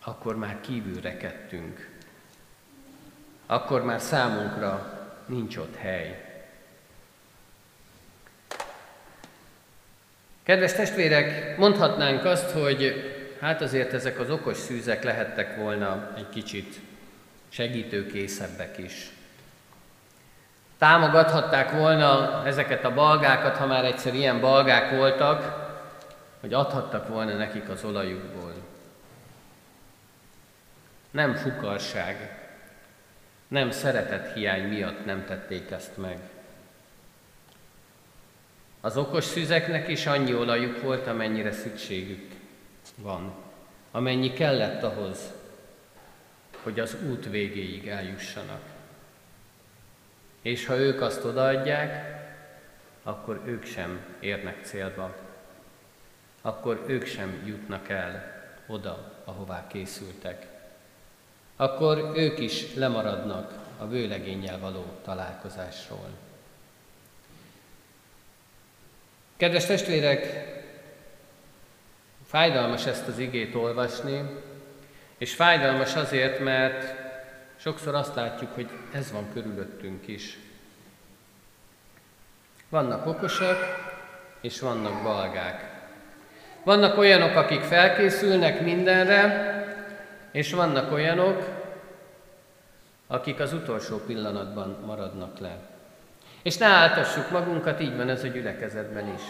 akkor 0.03 0.37
már 0.37 0.57
kívül 0.61 1.01
rekedtünk. 1.01 1.89
Akkor 3.45 3.83
már 3.83 3.99
számunkra 3.99 4.99
nincs 5.25 5.57
ott 5.57 5.75
hely. 5.75 6.33
Kedves 10.43 10.73
testvérek, 10.73 11.57
mondhatnánk 11.57 12.25
azt, 12.25 12.51
hogy 12.51 12.93
hát 13.39 13.61
azért 13.61 13.93
ezek 13.93 14.19
az 14.19 14.29
okos 14.29 14.57
szűzek 14.57 15.03
lehettek 15.03 15.55
volna 15.55 16.13
egy 16.17 16.29
kicsit 16.29 16.79
segítőkészebbek 17.53 18.77
is. 18.77 19.11
Támogathatták 20.77 21.71
volna 21.71 22.41
ezeket 22.45 22.83
a 22.83 22.93
balgákat, 22.93 23.57
ha 23.57 23.65
már 23.65 23.85
egyszer 23.85 24.13
ilyen 24.13 24.39
balgák 24.39 24.95
voltak, 24.95 25.61
hogy 26.39 26.53
adhattak 26.53 27.07
volna 27.07 27.35
nekik 27.35 27.69
az 27.69 27.83
olajukból. 27.83 28.53
Nem 31.11 31.35
fukarság, 31.35 32.39
nem 33.47 33.71
szeretet 33.71 34.33
hiány 34.33 34.63
miatt 34.63 35.05
nem 35.05 35.25
tették 35.25 35.71
ezt 35.71 35.97
meg. 35.97 36.19
Az 38.81 38.97
okos 38.97 39.23
szüzeknek 39.23 39.87
is 39.87 40.05
annyi 40.05 40.33
olajuk 40.33 40.81
volt, 40.81 41.07
amennyire 41.07 41.51
szükségük 41.51 42.31
van, 42.95 43.33
amennyi 43.91 44.33
kellett 44.33 44.83
ahhoz, 44.83 45.19
hogy 46.63 46.79
az 46.79 46.95
út 47.09 47.29
végéig 47.29 47.87
eljussanak. 47.87 48.61
És 50.41 50.65
ha 50.65 50.77
ők 50.77 51.01
azt 51.01 51.23
odaadják, 51.23 52.21
akkor 53.03 53.41
ők 53.45 53.65
sem 53.65 54.05
érnek 54.19 54.65
célba. 54.65 55.15
Akkor 56.41 56.83
ők 56.87 57.05
sem 57.05 57.43
jutnak 57.45 57.89
el 57.89 58.41
oda, 58.67 59.21
ahová 59.23 59.67
készültek. 59.67 60.47
Akkor 61.55 62.11
ők 62.15 62.39
is 62.39 62.73
lemaradnak 62.75 63.53
a 63.77 63.87
vőlegénnyel 63.87 64.59
való 64.59 64.85
találkozásról. 65.03 66.09
Kedves 69.37 69.65
testvérek, 69.65 70.51
fájdalmas 72.25 72.85
ezt 72.85 73.07
az 73.07 73.17
igét 73.17 73.55
olvasni, 73.55 74.42
és 75.23 75.33
fájdalmas 75.33 75.95
azért, 75.95 76.39
mert 76.39 76.95
sokszor 77.55 77.95
azt 77.95 78.15
látjuk, 78.15 78.53
hogy 78.53 78.69
ez 78.91 79.11
van 79.11 79.27
körülöttünk 79.33 80.07
is. 80.07 80.37
Vannak 82.69 83.05
okosak, 83.05 83.57
és 84.41 84.59
vannak 84.59 85.03
balgák. 85.03 85.69
Vannak 86.63 86.97
olyanok, 86.97 87.35
akik 87.35 87.61
felkészülnek 87.61 88.61
mindenre, 88.61 89.23
és 90.31 90.53
vannak 90.53 90.91
olyanok, 90.91 91.49
akik 93.07 93.39
az 93.39 93.53
utolsó 93.53 93.97
pillanatban 93.97 94.77
maradnak 94.85 95.39
le. 95.39 95.57
És 96.41 96.57
ne 96.57 96.65
áltassuk 96.65 97.31
magunkat, 97.31 97.81
így 97.81 97.97
van 97.97 98.09
ez 98.09 98.23
a 98.23 98.27
gyülekezetben 98.27 99.13
is. 99.13 99.21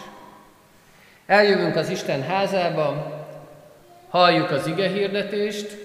Eljövünk 1.26 1.76
az 1.76 1.88
Isten 1.88 2.22
házába, 2.22 3.22
halljuk 4.14 4.50
az 4.50 4.66
ige 4.66 4.88
hirdetést, 4.88 5.83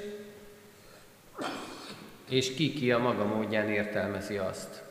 és 2.30 2.54
ki-ki 2.54 2.92
a 2.92 3.00
maga 3.00 3.26
módján 3.26 3.70
értelmezi 3.70 4.38
azt. 4.38 4.84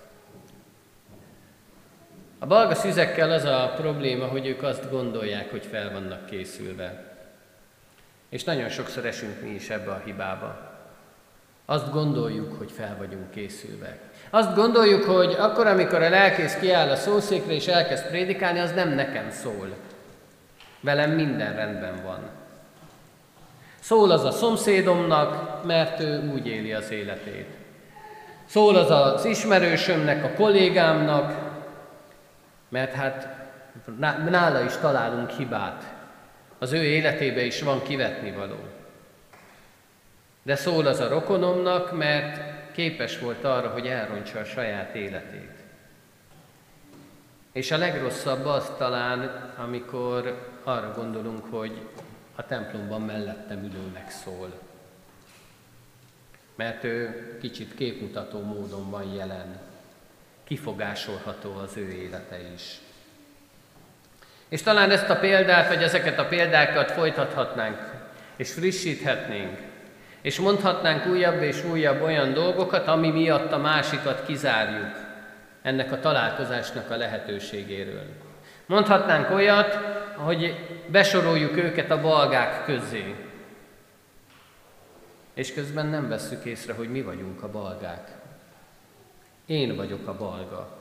A 2.38 2.46
balga 2.46 2.74
szüzekkel 2.74 3.30
az 3.30 3.44
a 3.44 3.72
probléma, 3.76 4.26
hogy 4.26 4.46
ők 4.46 4.62
azt 4.62 4.90
gondolják, 4.90 5.50
hogy 5.50 5.66
fel 5.66 5.92
vannak 5.92 6.26
készülve. 6.26 7.16
És 8.28 8.44
nagyon 8.44 8.68
sokszor 8.68 9.06
esünk 9.06 9.42
mi 9.42 9.50
is 9.50 9.70
ebbe 9.70 9.90
a 9.90 10.02
hibába. 10.04 10.76
Azt 11.64 11.92
gondoljuk, 11.92 12.58
hogy 12.58 12.70
fel 12.70 12.96
vagyunk 12.98 13.30
készülve. 13.30 13.98
Azt 14.30 14.54
gondoljuk, 14.54 15.04
hogy 15.04 15.32
akkor, 15.38 15.66
amikor 15.66 16.02
a 16.02 16.08
lelkész 16.08 16.54
kiáll 16.54 16.90
a 16.90 16.96
szószékre 16.96 17.52
és 17.52 17.66
elkezd 17.66 18.06
prédikálni, 18.06 18.58
az 18.58 18.72
nem 18.72 18.88
nekem 18.88 19.30
szól. 19.30 19.74
Velem 20.80 21.10
minden 21.10 21.54
rendben 21.56 22.02
van. 22.02 22.20
Szól 23.88 24.10
az 24.10 24.24
a 24.24 24.30
szomszédomnak, 24.30 25.64
mert 25.64 26.00
ő 26.00 26.30
úgy 26.32 26.46
éli 26.46 26.72
az 26.72 26.90
életét. 26.90 27.46
Szól 28.46 28.76
az 28.76 28.90
az 28.90 29.24
ismerősömnek, 29.24 30.24
a 30.24 30.32
kollégámnak, 30.36 31.34
mert 32.68 32.92
hát 32.92 33.28
nála 34.30 34.60
is 34.60 34.76
találunk 34.76 35.30
hibát. 35.30 35.94
Az 36.58 36.72
ő 36.72 36.82
életébe 36.82 37.44
is 37.44 37.62
van 37.62 37.82
kivetni 37.82 38.32
való. 38.32 38.58
De 40.42 40.56
szól 40.56 40.86
az 40.86 41.00
a 41.00 41.08
rokonomnak, 41.08 41.96
mert 41.96 42.42
képes 42.72 43.18
volt 43.18 43.44
arra, 43.44 43.68
hogy 43.68 43.86
elrontsa 43.86 44.38
a 44.38 44.44
saját 44.44 44.94
életét. 44.94 45.52
És 47.52 47.70
a 47.70 47.78
legrosszabb 47.78 48.46
az 48.46 48.72
talán, 48.78 49.52
amikor 49.56 50.48
arra 50.64 50.92
gondolunk, 50.96 51.44
hogy 51.50 51.72
a 52.38 52.46
templomban 52.46 53.00
mellettem 53.00 53.58
ülőnek 53.58 54.10
szól. 54.10 54.60
Mert 56.54 56.84
ő 56.84 57.36
kicsit 57.40 57.74
képmutató 57.74 58.40
módon 58.40 58.90
van 58.90 59.12
jelen. 59.14 59.58
Kifogásolható 60.44 61.56
az 61.56 61.76
ő 61.76 61.88
élete 61.88 62.38
is. 62.54 62.78
És 64.48 64.62
talán 64.62 64.90
ezt 64.90 65.08
a 65.08 65.18
példát, 65.18 65.68
vagy 65.68 65.82
ezeket 65.82 66.18
a 66.18 66.26
példákat 66.26 66.90
folytathatnánk, 66.90 67.78
és 68.36 68.52
frissíthetnénk, 68.52 69.58
és 70.20 70.38
mondhatnánk 70.38 71.06
újabb 71.06 71.42
és 71.42 71.64
újabb 71.64 72.02
olyan 72.02 72.32
dolgokat, 72.32 72.86
ami 72.86 73.10
miatt 73.10 73.52
a 73.52 73.58
másikat 73.58 74.24
kizárjuk 74.24 74.96
ennek 75.62 75.92
a 75.92 76.00
találkozásnak 76.00 76.90
a 76.90 76.96
lehetőségéről. 76.96 78.06
Mondhatnánk 78.66 79.30
olyat, 79.30 79.72
hogy 80.16 80.68
besoroljuk 80.90 81.56
őket 81.56 81.90
a 81.90 82.00
balgák 82.00 82.64
közé, 82.64 83.14
és 85.34 85.52
közben 85.52 85.86
nem 85.86 86.08
vesszük 86.08 86.44
észre, 86.44 86.72
hogy 86.72 86.90
mi 86.90 87.02
vagyunk 87.02 87.42
a 87.42 87.50
balgák. 87.50 88.16
Én 89.46 89.76
vagyok 89.76 90.06
a 90.06 90.16
balga. 90.16 90.78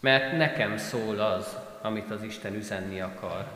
Mert 0.00 0.36
nekem 0.36 0.76
szól 0.76 1.20
az, 1.20 1.56
amit 1.82 2.10
az 2.10 2.22
Isten 2.22 2.54
üzenni 2.54 3.00
akar. 3.00 3.46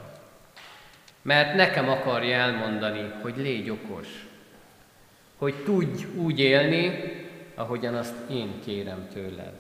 Mert 1.23 1.55
nekem 1.55 1.89
akarja 1.89 2.37
elmondani, 2.37 3.13
hogy 3.23 3.37
légy 3.37 3.71
okos. 3.71 4.27
Hogy 5.37 5.55
tudj 5.65 6.05
úgy 6.17 6.41
élni, 6.41 7.13
ahogyan 7.55 7.95
azt 7.95 8.15
én 8.31 8.61
kérem 8.65 9.09
tőled. 9.13 9.53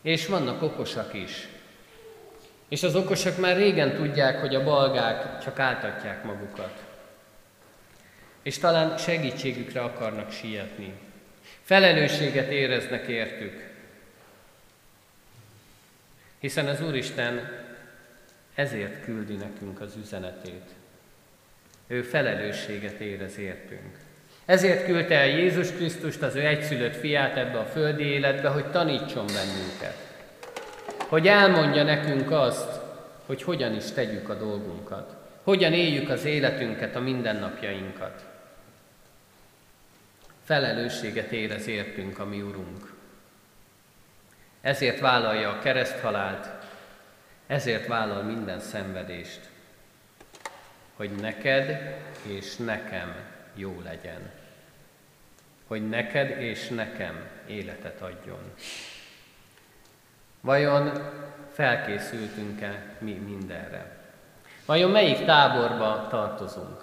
És 0.00 0.26
vannak 0.26 0.62
okosak 0.62 1.14
is. 1.14 1.48
És 2.68 2.82
az 2.82 2.94
okosak 2.94 3.38
már 3.38 3.56
régen 3.56 3.94
tudják, 3.94 4.40
hogy 4.40 4.54
a 4.54 4.64
balgák 4.64 5.42
csak 5.42 5.58
áltatják 5.58 6.24
magukat. 6.24 6.84
És 8.42 8.58
talán 8.58 8.98
segítségükre 8.98 9.80
akarnak 9.80 10.32
sietni. 10.32 10.92
Felelősséget 11.62 12.50
éreznek 12.50 13.06
értük. 13.06 13.68
Hiszen 16.38 16.66
az 16.66 16.82
Úristen 16.82 17.50
ezért 18.54 19.04
küldi 19.04 19.34
nekünk 19.34 19.80
az 19.80 19.96
üzenetét. 20.02 20.64
Ő 21.86 22.02
felelősséget 22.02 23.00
érez 23.00 23.38
értünk. 23.38 23.96
Ezért 24.44 24.84
küldte 24.84 25.14
el 25.14 25.26
Jézus 25.26 25.72
Krisztust, 25.72 26.22
az 26.22 26.34
ő 26.34 26.46
egyszülött 26.46 26.96
fiát 26.96 27.36
ebbe 27.36 27.58
a 27.58 27.64
földi 27.64 28.04
életbe, 28.04 28.48
hogy 28.48 28.70
tanítson 28.70 29.26
bennünket. 29.26 30.07
Hogy 31.08 31.26
elmondja 31.26 31.82
nekünk 31.82 32.30
azt, 32.30 32.80
hogy 33.26 33.42
hogyan 33.42 33.74
is 33.74 33.90
tegyük 33.90 34.28
a 34.28 34.34
dolgunkat. 34.34 35.16
Hogyan 35.42 35.72
éljük 35.72 36.08
az 36.08 36.24
életünket, 36.24 36.96
a 36.96 37.00
mindennapjainkat. 37.00 38.24
Felelősséget 40.44 41.30
érez 41.30 41.66
értünk 41.66 42.18
a 42.18 42.24
mi 42.24 42.40
Urunk. 42.40 42.92
Ezért 44.60 45.00
vállalja 45.00 45.50
a 45.50 45.58
kereszthalált, 45.58 46.48
ezért 47.46 47.86
vállal 47.86 48.22
minden 48.22 48.60
szenvedést, 48.60 49.40
hogy 50.96 51.10
neked 51.10 51.96
és 52.22 52.56
nekem 52.56 53.14
jó 53.54 53.80
legyen. 53.84 54.30
Hogy 55.66 55.88
neked 55.88 56.42
és 56.42 56.68
nekem 56.68 57.28
életet 57.46 58.00
adjon. 58.00 58.54
Vajon 60.40 60.92
felkészültünk-e 61.52 62.82
mi 62.98 63.12
mindenre? 63.12 63.96
Vajon 64.66 64.90
melyik 64.90 65.24
táborba 65.24 66.06
tartozunk? 66.10 66.80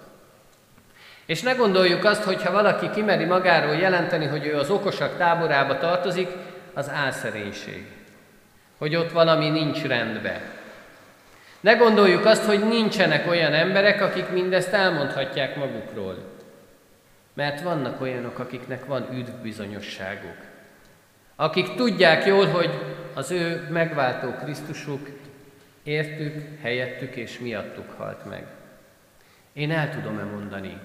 És 1.26 1.42
ne 1.42 1.52
gondoljuk 1.52 2.04
azt, 2.04 2.22
hogy 2.22 2.42
ha 2.42 2.52
valaki 2.52 2.90
kimeri 2.90 3.24
magáról 3.24 3.74
jelenteni, 3.74 4.26
hogy 4.26 4.46
ő 4.46 4.58
az 4.58 4.70
okosak 4.70 5.16
táborába 5.16 5.78
tartozik, 5.78 6.28
az 6.74 6.90
álszerénység. 6.90 7.86
Hogy 8.78 8.96
ott 8.96 9.12
valami 9.12 9.48
nincs 9.48 9.82
rendben. 9.82 10.40
Ne 11.60 11.74
gondoljuk 11.74 12.24
azt, 12.24 12.44
hogy 12.44 12.68
nincsenek 12.68 13.28
olyan 13.28 13.52
emberek, 13.52 14.00
akik 14.00 14.28
mindezt 14.28 14.72
elmondhatják 14.72 15.56
magukról. 15.56 16.16
Mert 17.34 17.60
vannak 17.60 18.00
olyanok, 18.00 18.38
akiknek 18.38 18.84
van 18.84 19.08
üdvbizonyosságuk. 19.12 20.36
Akik 21.36 21.74
tudják 21.74 22.26
jól, 22.26 22.46
hogy 22.46 22.70
az 23.14 23.30
ő 23.30 23.68
megváltó 23.70 24.32
Krisztusuk 24.32 25.08
értük, 25.82 26.60
helyettük 26.60 27.16
és 27.16 27.38
miattuk 27.38 27.90
halt 27.96 28.24
meg. 28.24 28.46
Én 29.52 29.70
el 29.70 29.90
tudom-e 29.90 30.24
mondani, 30.24 30.80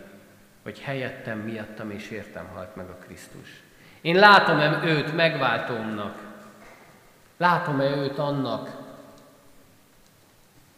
hogy 0.64 0.80
helyettem, 0.80 1.40
miattam 1.40 1.92
és 1.92 2.10
értem 2.10 2.48
halt 2.54 2.76
meg 2.76 2.90
a 2.90 2.98
Krisztus. 3.06 3.62
Én 4.02 4.16
látom-e 4.16 4.82
őt 4.86 5.16
megváltómnak? 5.16 6.18
Látom-e 7.38 7.90
őt 7.90 8.18
annak, 8.18 8.78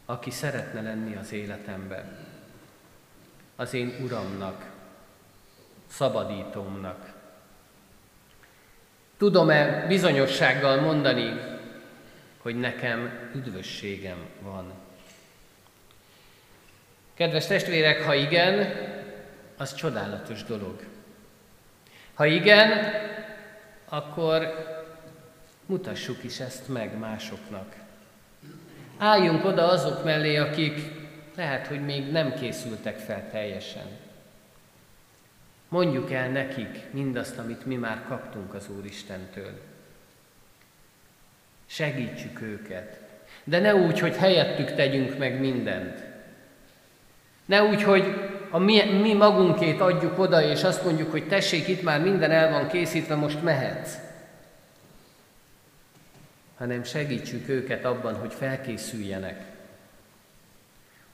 aki 0.06 0.30
szeretne 0.30 0.82
lenni 0.82 1.16
az 1.16 1.32
életemben? 1.32 2.18
Az 3.56 3.74
én 3.74 3.96
Uramnak, 4.04 4.66
szabadítómnak. 5.88 7.13
Tudom-e 9.24 9.86
bizonyossággal 9.88 10.80
mondani, 10.80 11.40
hogy 12.38 12.60
nekem 12.60 13.30
üdvösségem 13.36 14.18
van? 14.42 14.74
Kedves 17.14 17.48
testvérek, 17.48 18.02
ha 18.02 18.14
igen, 18.14 18.74
az 19.58 19.76
csodálatos 19.76 20.44
dolog. 20.44 20.84
Ha 22.14 22.26
igen, 22.26 22.94
akkor 23.90 24.54
mutassuk 25.66 26.24
is 26.24 26.40
ezt 26.40 26.68
meg 26.68 26.98
másoknak. 26.98 27.76
Álljunk 28.98 29.46
oda 29.46 29.68
azok 29.68 30.04
mellé, 30.04 30.36
akik 30.36 30.80
lehet, 31.36 31.68
hogy 31.68 31.86
még 31.86 32.12
nem 32.12 32.34
készültek 32.34 32.98
fel 32.98 33.30
teljesen. 33.32 34.03
Mondjuk 35.74 36.12
el 36.12 36.30
nekik 36.30 36.84
mindazt, 36.92 37.38
amit 37.38 37.66
mi 37.66 37.76
már 37.76 38.04
kaptunk 38.08 38.54
az 38.54 38.70
Úristentől. 38.78 39.62
Segítsük 41.66 42.42
őket. 42.42 43.00
De 43.44 43.60
ne 43.60 43.76
úgy, 43.76 44.00
hogy 44.00 44.16
helyettük 44.16 44.76
tegyünk 44.76 45.18
meg 45.18 45.40
mindent. 45.40 46.04
Ne 47.46 47.64
úgy, 47.64 47.84
hogy 47.84 48.32
a 48.50 48.58
mi, 48.58 48.84
mi 48.84 49.14
magunkét 49.14 49.80
adjuk 49.80 50.20
oda, 50.20 50.42
és 50.42 50.64
azt 50.64 50.84
mondjuk, 50.84 51.12
hogy 51.12 51.28
tessék, 51.28 51.68
itt 51.68 51.82
már 51.82 52.02
minden 52.02 52.32
el 52.32 52.52
van 52.52 52.68
készítve, 52.68 53.16
most 53.16 53.44
mehetsz. 53.44 53.96
Hanem 56.58 56.84
segítsük 56.84 57.50
őket 57.50 57.86
abban, 57.86 58.16
hogy 58.16 58.34
felkészüljenek. 58.34 59.46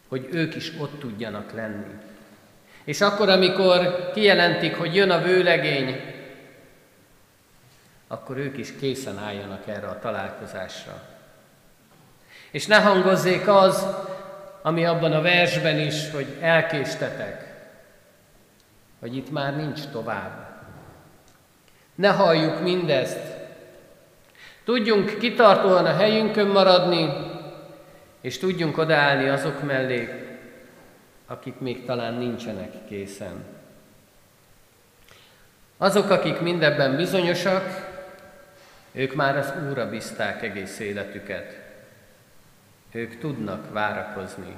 Hogy 0.07 0.27
ők 0.31 0.55
is 0.55 0.71
ott 0.79 0.99
tudjanak 0.99 1.53
lenni. 1.53 2.08
És 2.83 3.01
akkor, 3.01 3.29
amikor 3.29 4.09
kijelentik, 4.13 4.75
hogy 4.75 4.95
jön 4.95 5.09
a 5.09 5.21
vőlegény, 5.21 6.01
akkor 8.07 8.37
ők 8.37 8.57
is 8.57 8.73
készen 8.79 9.17
álljanak 9.17 9.67
erre 9.67 9.87
a 9.87 9.99
találkozásra. 9.99 11.01
És 12.51 12.65
ne 12.65 12.81
hangozzék 12.81 13.47
az, 13.47 13.85
ami 14.61 14.85
abban 14.85 15.11
a 15.11 15.21
versben 15.21 15.79
is, 15.79 16.11
hogy 16.11 16.27
elkéstetek, 16.41 17.67
hogy 18.99 19.15
itt 19.15 19.31
már 19.31 19.55
nincs 19.55 19.79
tovább. 19.91 20.47
Ne 21.95 22.09
halljuk 22.09 22.61
mindezt. 22.61 23.37
Tudjunk 24.63 25.17
kitartóan 25.17 25.85
a 25.85 25.95
helyünkön 25.95 26.47
maradni, 26.47 27.09
és 28.21 28.37
tudjunk 28.37 28.77
odaállni 28.77 29.29
azok 29.29 29.63
mellé, 29.63 30.28
akik 31.29 31.59
még 31.59 31.85
talán 31.85 32.13
nincsenek 32.13 32.85
készen. 32.87 33.43
Azok, 35.77 36.09
akik 36.09 36.39
mindebben 36.39 36.95
bizonyosak, 36.95 37.63
ők 38.91 39.15
már 39.15 39.37
az 39.37 39.53
Úrra 39.69 39.89
bízták 39.89 40.41
egész 40.41 40.79
életüket. 40.79 41.57
Ők 42.91 43.19
tudnak 43.19 43.73
várakozni. 43.73 44.55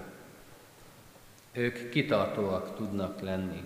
Ők 1.51 1.89
kitartóak 1.89 2.75
tudnak 2.75 3.21
lenni. 3.21 3.63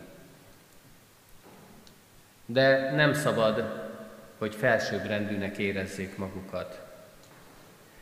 De 2.46 2.92
nem 2.92 3.14
szabad, 3.14 3.64
hogy 4.38 4.56
felsőbbrendűnek 4.56 5.58
érezzék 5.58 6.18
magukat. 6.18 6.82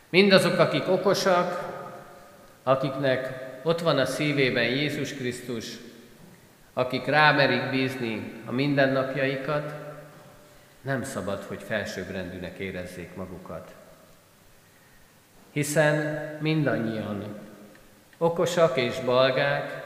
Mindazok, 0.10 0.60
akik 0.60 0.88
okosak, 0.88 1.74
akiknek 2.64 3.43
ott 3.64 3.80
van 3.80 3.97
a 3.97 4.05
szívében 4.05 4.64
Jézus 4.64 5.14
Krisztus, 5.14 5.66
akik 6.74 7.05
rámerik 7.05 7.70
bízni 7.70 8.41
a 8.45 8.51
mindennapjaikat, 8.51 9.74
nem 10.82 11.03
szabad, 11.03 11.43
hogy 11.43 11.64
felsőbbrendűnek 11.64 12.57
érezzék 12.57 13.16
magukat. 13.16 13.74
Hiszen 15.51 16.22
mindannyian 16.41 17.39
okosak 18.18 18.78
és 18.78 18.99
balgák, 18.99 19.82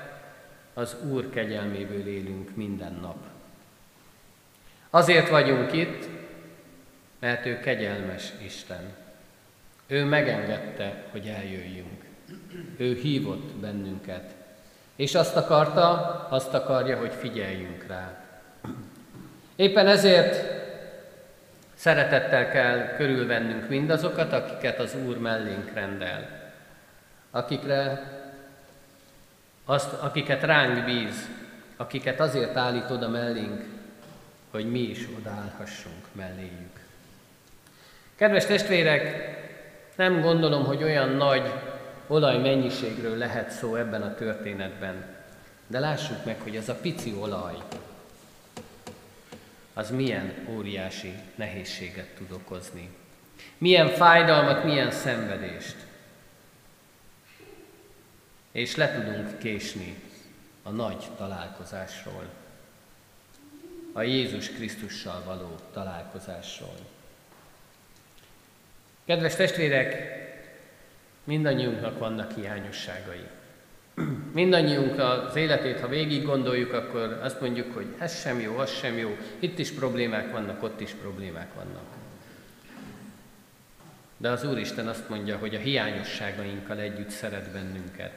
az 0.74 0.96
Úr 1.12 1.30
kegyelméből 1.30 2.08
élünk 2.08 2.56
minden 2.56 2.98
nap. 3.02 3.18
Azért 4.90 5.30
vagyunk 5.30 5.74
itt, 5.74 6.08
mert 7.20 7.46
ő 7.46 7.60
kegyelmes 7.60 8.32
Isten. 8.46 8.96
Ő 9.88 10.04
megengedte, 10.04 11.04
hogy 11.12 11.28
eljöjjünk. 11.28 11.97
Ő 12.78 12.94
hívott 12.94 13.54
bennünket. 13.54 14.36
És 14.96 15.16
azt 15.16 15.36
akarta, 15.36 15.88
azt 16.30 16.54
akarja, 16.54 16.98
hogy 16.98 17.14
figyeljünk 17.14 17.86
rá. 17.88 18.26
Éppen 19.56 19.88
ezért 19.88 20.56
szeretettel 21.74 22.50
kell 22.50 22.96
körülvennünk 22.96 23.70
mindazokat, 23.70 24.34
akiket 24.34 24.80
az 24.80 24.96
Úr 25.06 25.18
mellénk 25.18 25.74
rendel. 25.74 26.52
Akikre 27.32 28.12
azt, 29.66 29.94
akiket 29.94 30.44
ránk 30.44 30.86
bíz, 30.86 31.28
akiket 31.78 32.20
azért 32.20 32.56
állít 32.56 32.90
oda 32.90 33.10
mellénk, 33.10 33.64
hogy 34.52 34.72
mi 34.72 34.80
is 34.80 35.08
odaállhassunk 35.18 36.06
melléjük. 36.12 36.80
Kedves 38.16 38.46
testvérek, 38.46 39.30
nem 39.96 40.22
gondolom, 40.22 40.64
hogy 40.64 40.84
olyan 40.84 41.10
nagy 41.10 41.52
olaj 42.08 42.38
mennyiségről 42.38 43.18
lehet 43.18 43.52
szó 43.52 43.76
ebben 43.76 44.02
a 44.02 44.16
történetben. 44.16 45.06
De 45.68 45.80
lássuk 45.80 46.26
meg, 46.26 46.42
hogy 46.42 46.56
ez 46.56 46.70
a 46.70 46.76
pici 46.76 47.14
olaj, 47.14 47.56
az 49.74 49.92
milyen 49.92 50.34
óriási 50.50 51.14
nehézséget 51.36 52.08
tud 52.16 52.32
okozni. 52.32 52.90
Milyen 53.58 53.90
fájdalmat, 53.90 54.64
milyen 54.64 54.92
szenvedést. 54.92 55.76
És 58.52 58.76
le 58.76 58.92
tudunk 58.92 59.38
késni 59.38 60.02
a 60.64 60.70
nagy 60.70 61.08
találkozásról, 61.18 62.26
a 63.94 64.02
Jézus 64.02 64.50
Krisztussal 64.50 65.24
való 65.26 65.56
találkozásról. 65.74 66.78
Kedves 69.06 69.36
testvérek, 69.36 70.18
Mindannyiunknak 71.28 72.00
vannak 72.00 72.32
hiányosságai. 72.32 73.28
Mindannyiunk 74.34 75.00
az 75.00 75.36
életét, 75.36 75.80
ha 75.80 75.88
végig 75.88 76.26
gondoljuk, 76.26 76.74
akkor 76.74 77.20
azt 77.24 77.42
mondjuk, 77.42 77.74
hogy 77.74 77.86
ez 77.98 78.20
sem 78.20 78.40
jó, 78.40 78.58
az 78.58 78.72
sem 78.72 78.98
jó, 78.98 79.18
itt 79.40 79.60
is 79.60 79.72
problémák 79.72 80.32
vannak, 80.32 80.64
ott 80.64 80.80
is 80.82 80.92
problémák 80.92 81.54
vannak. 81.56 81.86
De 84.18 84.30
az 84.30 84.44
Úristen 84.44 84.88
azt 84.88 85.10
mondja, 85.10 85.38
hogy 85.38 85.56
a 85.56 85.60
hiányosságainkkal 85.60 86.80
együtt 86.80 87.10
szeret 87.10 87.52
bennünket. 87.52 88.14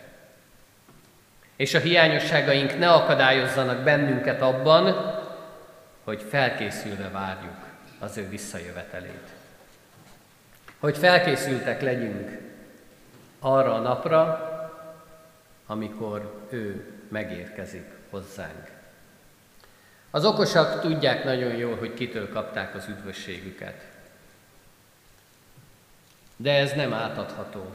És 1.56 1.74
a 1.74 1.80
hiányosságaink 1.80 2.78
ne 2.78 2.92
akadályozzanak 2.92 3.82
bennünket 3.82 4.40
abban, 4.40 5.14
hogy 6.04 6.22
felkészülve 6.28 7.08
várjuk 7.08 7.66
az 7.98 8.16
ő 8.16 8.28
visszajövetelét. 8.28 9.28
Hogy 10.78 10.98
felkészültek 10.98 11.82
legyünk 11.82 12.48
arra 13.40 13.74
a 13.74 13.80
napra, 13.80 14.48
amikor 15.66 16.46
ő 16.48 16.92
megérkezik 17.08 17.86
hozzánk. 18.10 18.70
Az 20.10 20.24
okosak 20.24 20.80
tudják 20.80 21.24
nagyon 21.24 21.54
jól, 21.54 21.76
hogy 21.76 21.94
kitől 21.94 22.28
kapták 22.28 22.74
az 22.74 22.88
üdvösségüket. 22.88 23.86
De 26.36 26.52
ez 26.52 26.72
nem 26.72 26.92
átadható. 26.92 27.74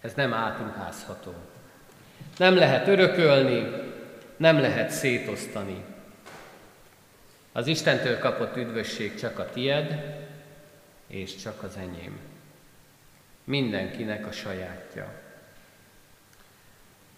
Ez 0.00 0.14
nem 0.14 0.32
átruházható. 0.32 1.34
Nem 2.36 2.56
lehet 2.56 2.88
örökölni, 2.88 3.70
nem 4.36 4.60
lehet 4.60 4.90
szétosztani. 4.90 5.84
Az 7.52 7.66
Istentől 7.66 8.18
kapott 8.18 8.56
üdvösség 8.56 9.14
csak 9.14 9.38
a 9.38 9.50
tied, 9.50 10.16
és 11.06 11.36
csak 11.36 11.62
az 11.62 11.76
enyém 11.76 12.31
mindenkinek 13.44 14.26
a 14.26 14.32
sajátja. 14.32 15.12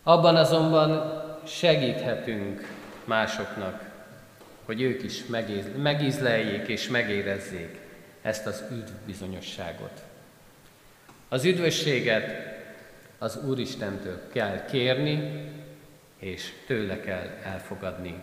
Abban 0.03 0.37
azonban 0.37 1.21
segíthetünk 1.47 2.69
másoknak, 3.05 3.91
hogy 4.65 4.81
ők 4.81 5.03
is 5.03 5.25
megízleljék 5.77 6.69
és 6.69 6.89
megérezzék 6.89 7.79
ezt 8.23 8.47
az 8.47 8.65
üdv 8.71 8.93
bizonyosságot. 9.07 10.03
Az 11.29 11.45
üdvösséget 11.45 12.55
az 13.19 13.45
Úristentől 13.45 14.29
kell 14.33 14.65
kérni, 14.65 15.43
és 16.19 16.53
tőle 16.67 17.01
kell 17.01 17.29
elfogadni 17.43 18.23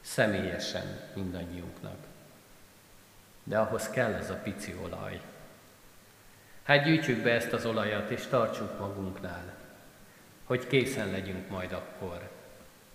személyesen 0.00 1.00
mindannyiunknak. 1.14 1.96
De 3.44 3.58
ahhoz 3.58 3.88
kell 3.88 4.12
ez 4.12 4.30
a 4.30 4.40
pici 4.42 4.74
olaj. 4.82 5.20
Hát 6.68 6.84
gyűjtsük 6.84 7.22
be 7.22 7.30
ezt 7.30 7.52
az 7.52 7.66
olajat, 7.66 8.10
és 8.10 8.26
tartsuk 8.30 8.78
magunknál, 8.78 9.54
hogy 10.44 10.66
készen 10.66 11.10
legyünk 11.10 11.50
majd 11.50 11.72
akkor, 11.72 12.28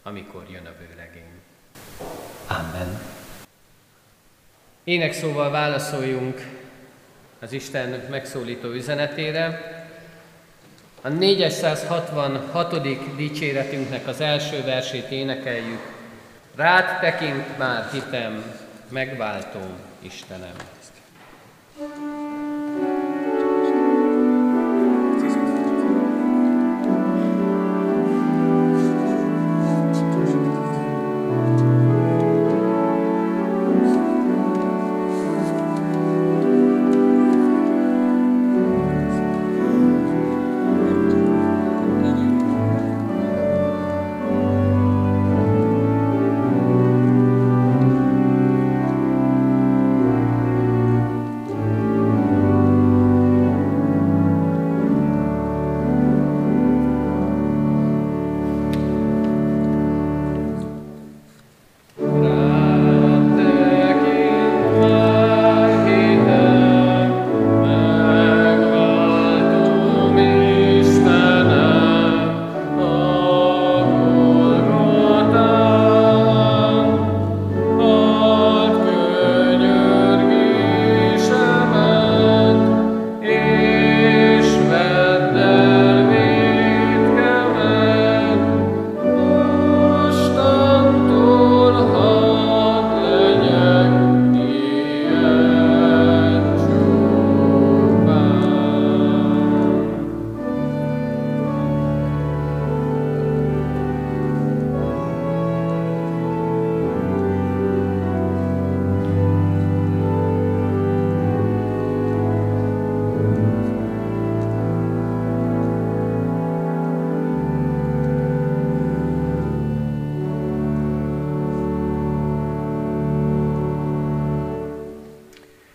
amikor 0.04 0.46
jön 0.50 0.66
a 0.66 0.72
vőlegény. 0.80 1.42
Amen. 2.48 3.00
Ének 4.84 5.14
szóval 5.14 5.52
válaszoljunk 5.52 6.42
az 7.40 7.52
Isten 7.52 8.06
megszólító 8.10 8.70
üzenetére. 8.70 9.72
A 11.02 11.08
466. 11.08 12.82
dicséretünknek 13.16 14.08
az 14.08 14.22
első 14.22 14.64
versét 14.64 15.10
énekeljük. 15.10 15.82
Rád 16.56 17.00
tekint 17.00 17.58
már 17.58 17.90
hitem, 17.92 18.44
megváltó 18.90 19.62
Istenem. 20.00 20.56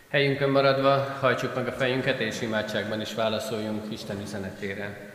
Helyünkön 0.09 0.51
maradva 0.51 1.17
hajtsuk 1.21 1.55
meg 1.55 1.67
a 1.67 1.73
fejünket, 1.73 2.21
és 2.21 2.41
imádságban 2.41 3.01
is 3.01 3.15
válaszoljunk 3.15 3.93
Isten 3.93 4.21
üzenetére. 4.21 5.11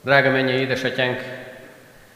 Drága 0.00 0.30
mennyi 0.30 0.52
édesatyánk, 0.52 1.20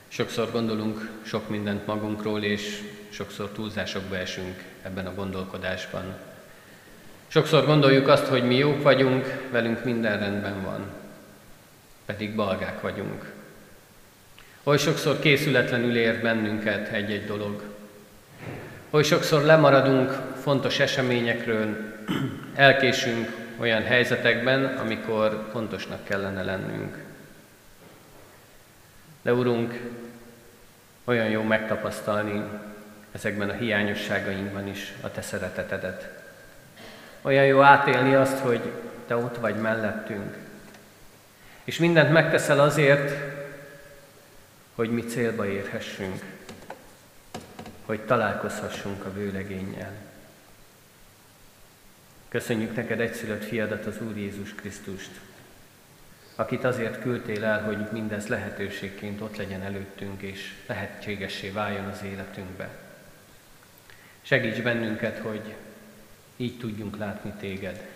sokszor 0.08 0.50
gondolunk 0.50 1.10
sok 1.22 1.48
mindent 1.48 1.86
magunkról, 1.86 2.42
és 2.42 2.82
sokszor 3.08 3.48
túlzásokba 3.48 4.16
esünk 4.16 4.62
ebben 4.82 5.06
a 5.06 5.14
gondolkodásban. 5.14 6.14
Sokszor 7.26 7.66
gondoljuk 7.66 8.08
azt, 8.08 8.26
hogy 8.26 8.46
mi 8.46 8.56
jók 8.56 8.82
vagyunk, 8.82 9.48
velünk 9.50 9.84
minden 9.84 10.18
rendben 10.18 10.62
van, 10.62 10.92
pedig 12.04 12.34
balgák 12.34 12.80
vagyunk. 12.80 13.32
Oly 14.62 14.78
sokszor 14.78 15.18
készületlenül 15.18 15.96
ér 15.96 16.22
bennünket 16.22 16.88
egy-egy 16.88 17.26
dolog. 17.26 17.73
Oly 18.94 19.02
sokszor 19.02 19.42
lemaradunk 19.42 20.10
fontos 20.42 20.78
eseményekről, 20.80 21.76
elkésünk 22.54 23.36
olyan 23.56 23.82
helyzetekben, 23.82 24.64
amikor 24.64 25.48
fontosnak 25.52 26.04
kellene 26.04 26.42
lennünk. 26.42 26.98
De 29.22 29.32
Urunk, 29.32 29.80
olyan 31.04 31.26
jó 31.28 31.42
megtapasztalni 31.42 32.42
ezekben 33.12 33.48
a 33.48 33.52
hiányosságainkban 33.52 34.68
is 34.68 34.92
a 35.00 35.10
Te 35.10 35.22
szeretetedet. 35.22 36.08
Olyan 37.22 37.44
jó 37.44 37.60
átélni 37.60 38.14
azt, 38.14 38.38
hogy 38.38 38.60
Te 39.06 39.16
ott 39.16 39.36
vagy 39.36 39.56
mellettünk. 39.56 40.36
És 41.64 41.78
mindent 41.78 42.12
megteszel 42.12 42.60
azért, 42.60 43.12
hogy 44.74 44.90
mi 44.90 45.02
célba 45.02 45.46
érhessünk, 45.46 46.33
hogy 47.84 48.00
találkozhassunk 48.00 49.04
a 49.04 49.12
vőlegénnyel. 49.12 49.92
Köszönjük 52.28 52.76
neked 52.76 53.00
egyszülött 53.00 53.44
fiadat, 53.44 53.86
az 53.86 54.00
Úr 54.00 54.16
Jézus 54.16 54.54
Krisztust, 54.54 55.10
akit 56.34 56.64
azért 56.64 57.00
küldtél 57.00 57.44
el, 57.44 57.62
hogy 57.62 57.86
mindez 57.92 58.26
lehetőségként 58.26 59.20
ott 59.20 59.36
legyen 59.36 59.62
előttünk, 59.62 60.22
és 60.22 60.54
lehetségessé 60.66 61.50
váljon 61.50 61.84
az 61.84 62.02
életünkbe. 62.02 62.68
Segíts 64.22 64.62
bennünket, 64.62 65.18
hogy 65.18 65.54
így 66.36 66.58
tudjunk 66.58 66.96
látni 66.96 67.32
téged. 67.40 67.86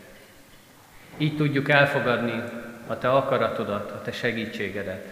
Így 1.16 1.36
tudjuk 1.36 1.68
elfogadni 1.68 2.42
a 2.86 2.98
te 2.98 3.10
akaratodat, 3.10 3.90
a 3.90 4.02
te 4.02 4.12
segítségedet, 4.12 5.06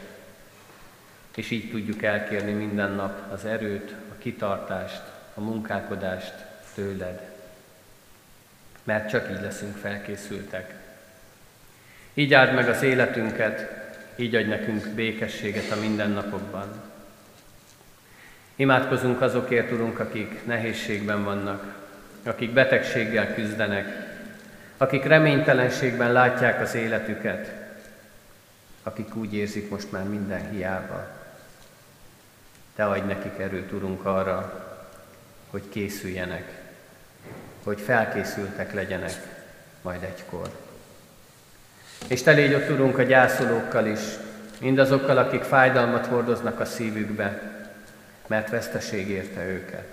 és 1.37 1.51
így 1.51 1.71
tudjuk 1.71 2.03
elkérni 2.03 2.53
minden 2.53 2.93
nap 2.93 3.33
az 3.33 3.45
erőt, 3.45 3.95
kitartást, 4.27 5.03
a 5.35 5.41
munkálkodást 5.41 6.35
tőled. 6.75 7.21
Mert 8.85 9.09
csak 9.09 9.31
így 9.31 9.41
leszünk 9.41 9.77
felkészültek. 9.77 10.75
Így 12.15 12.35
áld 12.35 12.55
meg 12.55 12.69
az 12.69 12.83
életünket, 12.83 13.71
így 14.17 14.35
adj 14.35 14.49
nekünk 14.49 14.89
békességet 14.89 15.71
a 15.71 15.81
mindennapokban. 15.81 16.83
Imádkozunk 18.57 19.21
azokért, 19.21 19.73
Urunk, 19.73 19.99
akik 19.99 20.47
nehézségben 20.47 21.25
vannak, 21.25 21.75
akik 22.23 22.53
betegséggel 22.53 23.35
küzdenek, 23.35 23.87
akik 24.77 25.05
reménytelenségben 25.05 26.13
látják 26.13 26.61
az 26.61 26.75
életüket, 26.75 27.53
akik 28.83 29.17
úgy 29.17 29.35
érzik 29.35 29.71
most 29.71 29.93
már 29.93 30.05
minden 30.05 30.51
hiába. 30.51 31.16
Te 32.77 32.85
adj 32.85 33.07
nekik 33.07 33.39
erőt, 33.39 33.73
Urunk, 33.73 34.05
arra, 34.05 34.65
hogy 35.51 35.63
készüljenek, 35.69 36.53
hogy 37.63 37.81
felkészültek 37.81 38.73
legyenek 38.73 39.15
majd 39.83 40.03
egykor. 40.03 40.51
És 42.09 42.23
te 42.23 42.33
légy 42.33 42.55
ott, 42.55 42.71
Urunk, 42.71 42.99
a 42.99 43.03
gyászolókkal 43.03 43.87
is, 43.87 44.01
mindazokkal, 44.61 45.19
akik 45.19 45.43
fájdalmat 45.43 46.07
hordoznak 46.07 46.61
a 46.61 46.65
szívükbe, 46.65 47.55
mert 48.27 48.51
veszteség 48.51 49.09
érte 49.09 49.45
őket. 49.45 49.89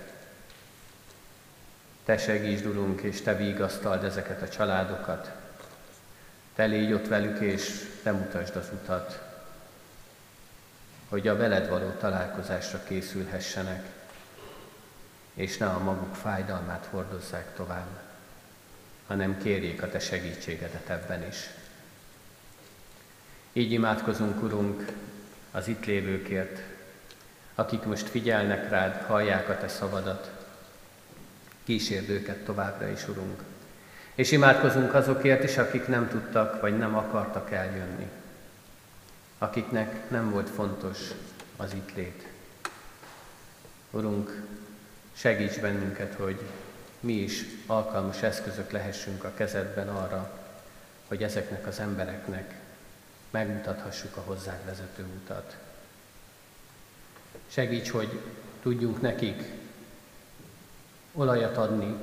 Te 2.04 2.16
segítsd, 2.16 2.66
Urunk, 2.66 3.00
és 3.00 3.20
Te 3.20 3.36
vigasztald 3.36 4.04
ezeket 4.04 4.42
a 4.42 4.48
családokat. 4.48 5.30
Te 6.54 6.64
légy 6.64 6.92
ott 6.92 7.08
velük, 7.08 7.40
és 7.40 7.86
Te 8.02 8.12
mutasd 8.12 8.56
az 8.56 8.68
utat, 8.72 9.23
hogy 11.14 11.28
a 11.28 11.36
veled 11.36 11.68
való 11.68 11.90
találkozásra 11.90 12.80
készülhessenek, 12.84 13.84
és 15.34 15.56
ne 15.56 15.66
a 15.66 15.78
maguk 15.78 16.14
fájdalmát 16.14 16.88
hordozzák 16.90 17.54
tovább, 17.56 17.98
hanem 19.06 19.38
kérjék 19.38 19.82
a 19.82 19.88
Te 19.88 19.98
segítségedet 19.98 20.88
ebben 20.88 21.26
is. 21.26 21.50
Így 23.52 23.72
imádkozunk, 23.72 24.42
Urunk, 24.42 24.86
az 25.50 25.68
itt 25.68 25.84
lévőkért, 25.84 26.60
akik 27.54 27.84
most 27.84 28.08
figyelnek 28.08 28.70
rád, 28.70 29.02
hallják 29.02 29.48
a 29.48 29.58
Te 29.58 29.68
szavadat, 29.68 30.30
Kísérd 31.64 32.08
őket 32.08 32.44
továbbra 32.44 32.88
is, 32.88 33.08
Urunk. 33.08 33.42
És 34.14 34.32
imádkozunk 34.32 34.94
azokért 34.94 35.44
is, 35.44 35.58
akik 35.58 35.86
nem 35.86 36.08
tudtak, 36.08 36.60
vagy 36.60 36.78
nem 36.78 36.96
akartak 36.96 37.50
eljönni. 37.50 38.10
Akiknek 39.38 40.10
nem 40.10 40.30
volt 40.30 40.50
fontos 40.50 40.98
az 41.56 41.72
itt 41.72 41.94
lét. 41.94 42.28
Urunk, 43.90 44.42
segíts 45.12 45.60
bennünket, 45.60 46.14
hogy 46.14 46.40
mi 47.00 47.12
is 47.12 47.44
alkalmas 47.66 48.22
eszközök 48.22 48.70
lehessünk 48.70 49.24
a 49.24 49.34
kezedben 49.34 49.88
arra, 49.88 50.40
hogy 51.08 51.22
ezeknek 51.22 51.66
az 51.66 51.78
embereknek 51.78 52.54
megmutathassuk 53.30 54.16
a 54.16 54.20
hozzánk 54.20 54.64
vezető 54.64 55.04
utat. 55.22 55.56
Segíts, 57.48 57.90
hogy 57.90 58.20
tudjunk 58.62 59.00
nekik 59.00 59.42
olajat 61.12 61.56
adni, 61.56 61.94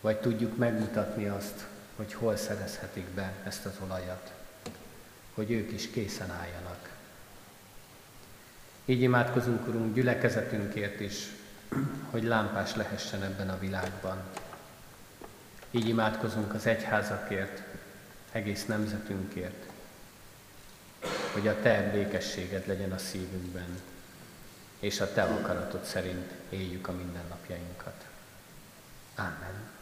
vagy 0.00 0.20
tudjuk 0.20 0.56
megmutatni 0.56 1.26
azt, 1.26 1.66
hogy 1.96 2.12
hol 2.12 2.36
szerezhetik 2.36 3.06
be 3.06 3.32
ezt 3.44 3.66
az 3.66 3.74
olajat, 3.84 4.32
hogy 5.36 5.50
ők 5.50 5.72
is 5.72 5.90
készen 5.90 6.30
álljanak. 6.30 6.90
Így 8.84 9.00
imádkozunk, 9.00 9.68
Urunk, 9.68 9.94
gyülekezetünkért 9.94 11.00
is, 11.00 11.26
hogy 12.10 12.22
lámpás 12.22 12.74
lehessen 12.74 13.22
ebben 13.22 13.48
a 13.48 13.58
világban. 13.58 14.22
Így 15.70 15.88
imádkozunk 15.88 16.54
az 16.54 16.66
egyházakért, 16.66 17.62
egész 18.32 18.66
nemzetünkért, 18.66 19.64
hogy 21.32 21.48
a 21.48 21.60
Te 21.60 21.90
békességed 21.92 22.66
legyen 22.66 22.92
a 22.92 22.98
szívünkben, 22.98 23.80
és 24.80 25.00
a 25.00 25.12
Te 25.12 25.22
akaratod 25.22 25.84
szerint 25.84 26.30
éljük 26.48 26.88
a 26.88 26.92
mindennapjainkat. 26.92 28.06
Amen. 29.14 29.75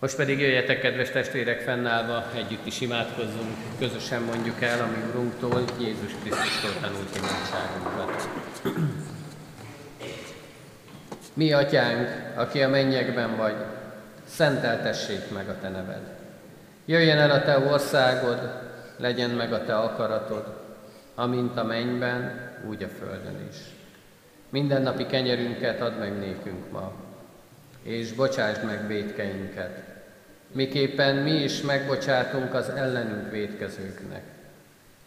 Most 0.00 0.16
pedig 0.16 0.40
jöjjetek, 0.40 0.80
kedves 0.80 1.10
testvérek, 1.10 1.60
fennállva, 1.60 2.24
együtt 2.36 2.66
is 2.66 2.80
imádkozzunk, 2.80 3.56
közösen 3.78 4.22
mondjuk 4.22 4.62
el, 4.62 4.80
ami 4.80 4.96
Urunktól, 5.10 5.64
Jézus 5.78 6.12
Krisztustól 6.20 6.70
tanult 6.80 7.16
imádságunkat. 7.16 8.28
Mi, 11.34 11.52
Atyánk, 11.52 12.08
aki 12.36 12.62
a 12.62 12.68
mennyekben 12.68 13.36
vagy, 13.36 13.56
szenteltessék 14.24 15.30
meg 15.34 15.48
a 15.48 15.58
Te 15.60 15.68
neved. 15.68 16.02
Jöjjen 16.84 17.18
el 17.18 17.30
a 17.30 17.42
Te 17.42 17.58
országod, 17.58 18.52
legyen 18.96 19.30
meg 19.30 19.52
a 19.52 19.64
Te 19.64 19.78
akaratod, 19.78 20.46
amint 21.14 21.56
a 21.56 21.64
mennyben, 21.64 22.50
úgy 22.68 22.82
a 22.82 22.88
földön 22.88 23.46
is. 23.50 23.56
Mindennapi 24.50 25.06
kenyerünket 25.06 25.80
add 25.80 25.92
meg 25.92 26.18
nékünk 26.18 26.70
ma, 26.70 26.92
és 27.82 28.12
bocsásd 28.12 28.64
meg 28.64 28.86
védkeinket, 28.86 29.87
miképpen 30.52 31.16
mi 31.16 31.30
is 31.30 31.60
megbocsátunk 31.60 32.54
az 32.54 32.68
ellenünk 32.68 33.30
védkezőknek. 33.30 34.22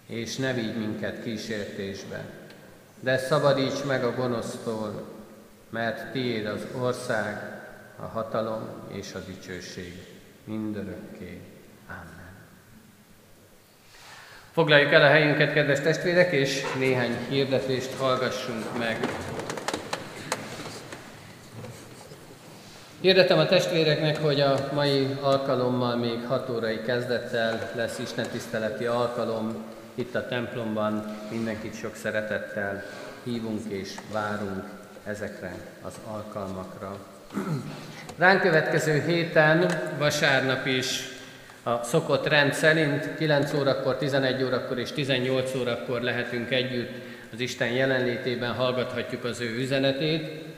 És 0.05 0.35
ne 0.35 0.53
vigy 0.53 0.77
minket 0.77 1.23
kísértésbe, 1.23 2.25
de 2.99 3.17
szabadíts 3.17 3.83
meg 3.83 4.03
a 4.03 4.15
gonosztól, 4.15 5.07
mert 5.69 6.11
tiéd 6.11 6.45
az 6.45 6.67
ország, 6.79 7.59
a 7.95 8.05
hatalom 8.05 8.69
és 8.87 9.13
a 9.13 9.19
dicsőség 9.19 9.93
mindörökké. 10.43 11.41
Amen. 11.87 12.31
Foglaljuk 14.51 14.91
el 14.91 15.01
a 15.01 15.09
helyünket, 15.09 15.53
kedves 15.53 15.79
testvérek, 15.79 16.31
és 16.31 16.61
néhány 16.77 17.17
hirdetést 17.29 17.93
hallgassunk 17.93 18.77
meg. 18.77 18.99
Hirdetem 23.01 23.39
a 23.39 23.45
testvéreknek, 23.45 24.17
hogy 24.17 24.41
a 24.41 24.69
mai 24.73 25.07
alkalommal 25.21 25.95
még 25.95 26.25
6 26.27 26.49
órai 26.49 26.81
kezdettel 26.81 27.71
lesz 27.75 27.99
istentiszteleti 27.99 28.85
alkalom 28.85 29.55
itt 29.95 30.15
a 30.15 30.27
templomban. 30.27 31.17
Mindenkit 31.31 31.75
sok 31.75 31.95
szeretettel 31.95 32.83
hívunk 33.23 33.61
és 33.67 33.89
várunk 34.11 34.63
ezekre 35.05 35.55
az 35.81 35.93
alkalmakra. 36.11 36.97
Ránk 38.17 38.41
következő 38.41 39.03
héten, 39.07 39.71
vasárnap 39.97 40.65
is 40.65 41.03
a 41.63 41.83
szokott 41.83 42.27
rend 42.27 42.53
szerint 42.53 43.15
9 43.15 43.53
órakor, 43.53 43.97
11 43.97 44.43
órakor 44.43 44.79
és 44.79 44.91
18 44.91 45.55
órakor 45.55 46.01
lehetünk 46.01 46.51
együtt 46.51 46.91
az 47.33 47.39
Isten 47.39 47.71
jelenlétében, 47.71 48.53
hallgathatjuk 48.53 49.23
az 49.23 49.39
ő 49.39 49.57
üzenetét, 49.57 50.49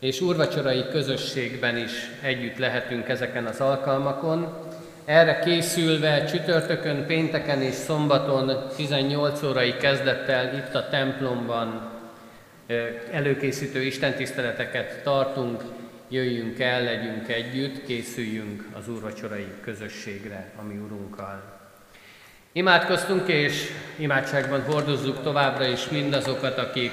és 0.00 0.20
úrvacsorai 0.20 0.84
közösségben 0.90 1.76
is 1.76 1.90
együtt 2.22 2.56
lehetünk 2.56 3.08
ezeken 3.08 3.44
az 3.44 3.60
alkalmakon. 3.60 4.68
Erre 5.04 5.38
készülve 5.38 6.24
csütörtökön, 6.24 7.06
pénteken 7.06 7.62
és 7.62 7.74
szombaton 7.74 8.68
18 8.76 9.42
órai 9.42 9.76
kezdettel 9.76 10.54
itt 10.54 10.74
a 10.74 10.88
templomban 10.88 11.90
előkészítő 13.10 13.82
istentiszteleteket 13.82 15.02
tartunk, 15.02 15.62
jöjjünk 16.08 16.60
el, 16.60 16.82
legyünk 16.82 17.28
együtt, 17.28 17.84
készüljünk 17.84 18.64
az 18.72 18.88
úrvacsorai 18.88 19.46
közösségre, 19.64 20.50
ami 20.56 20.74
Urunkkal. 20.76 21.58
Imádkoztunk, 22.52 23.28
és 23.28 23.72
imádságban 23.96 24.62
hordozzuk 24.62 25.22
továbbra 25.22 25.66
is 25.66 25.88
mindazokat, 25.88 26.58
akik, 26.58 26.92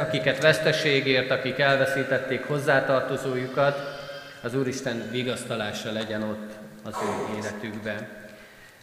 akiket 0.00 0.42
veszteségért, 0.42 1.30
akik 1.30 1.58
elveszítették 1.58 2.46
hozzátartozójukat, 2.46 3.98
az 4.42 4.54
Úristen 4.54 5.08
vigasztalása 5.10 5.92
legyen 5.92 6.22
ott 6.22 6.50
az 6.82 6.94
ő 7.02 7.36
életükben. 7.36 8.08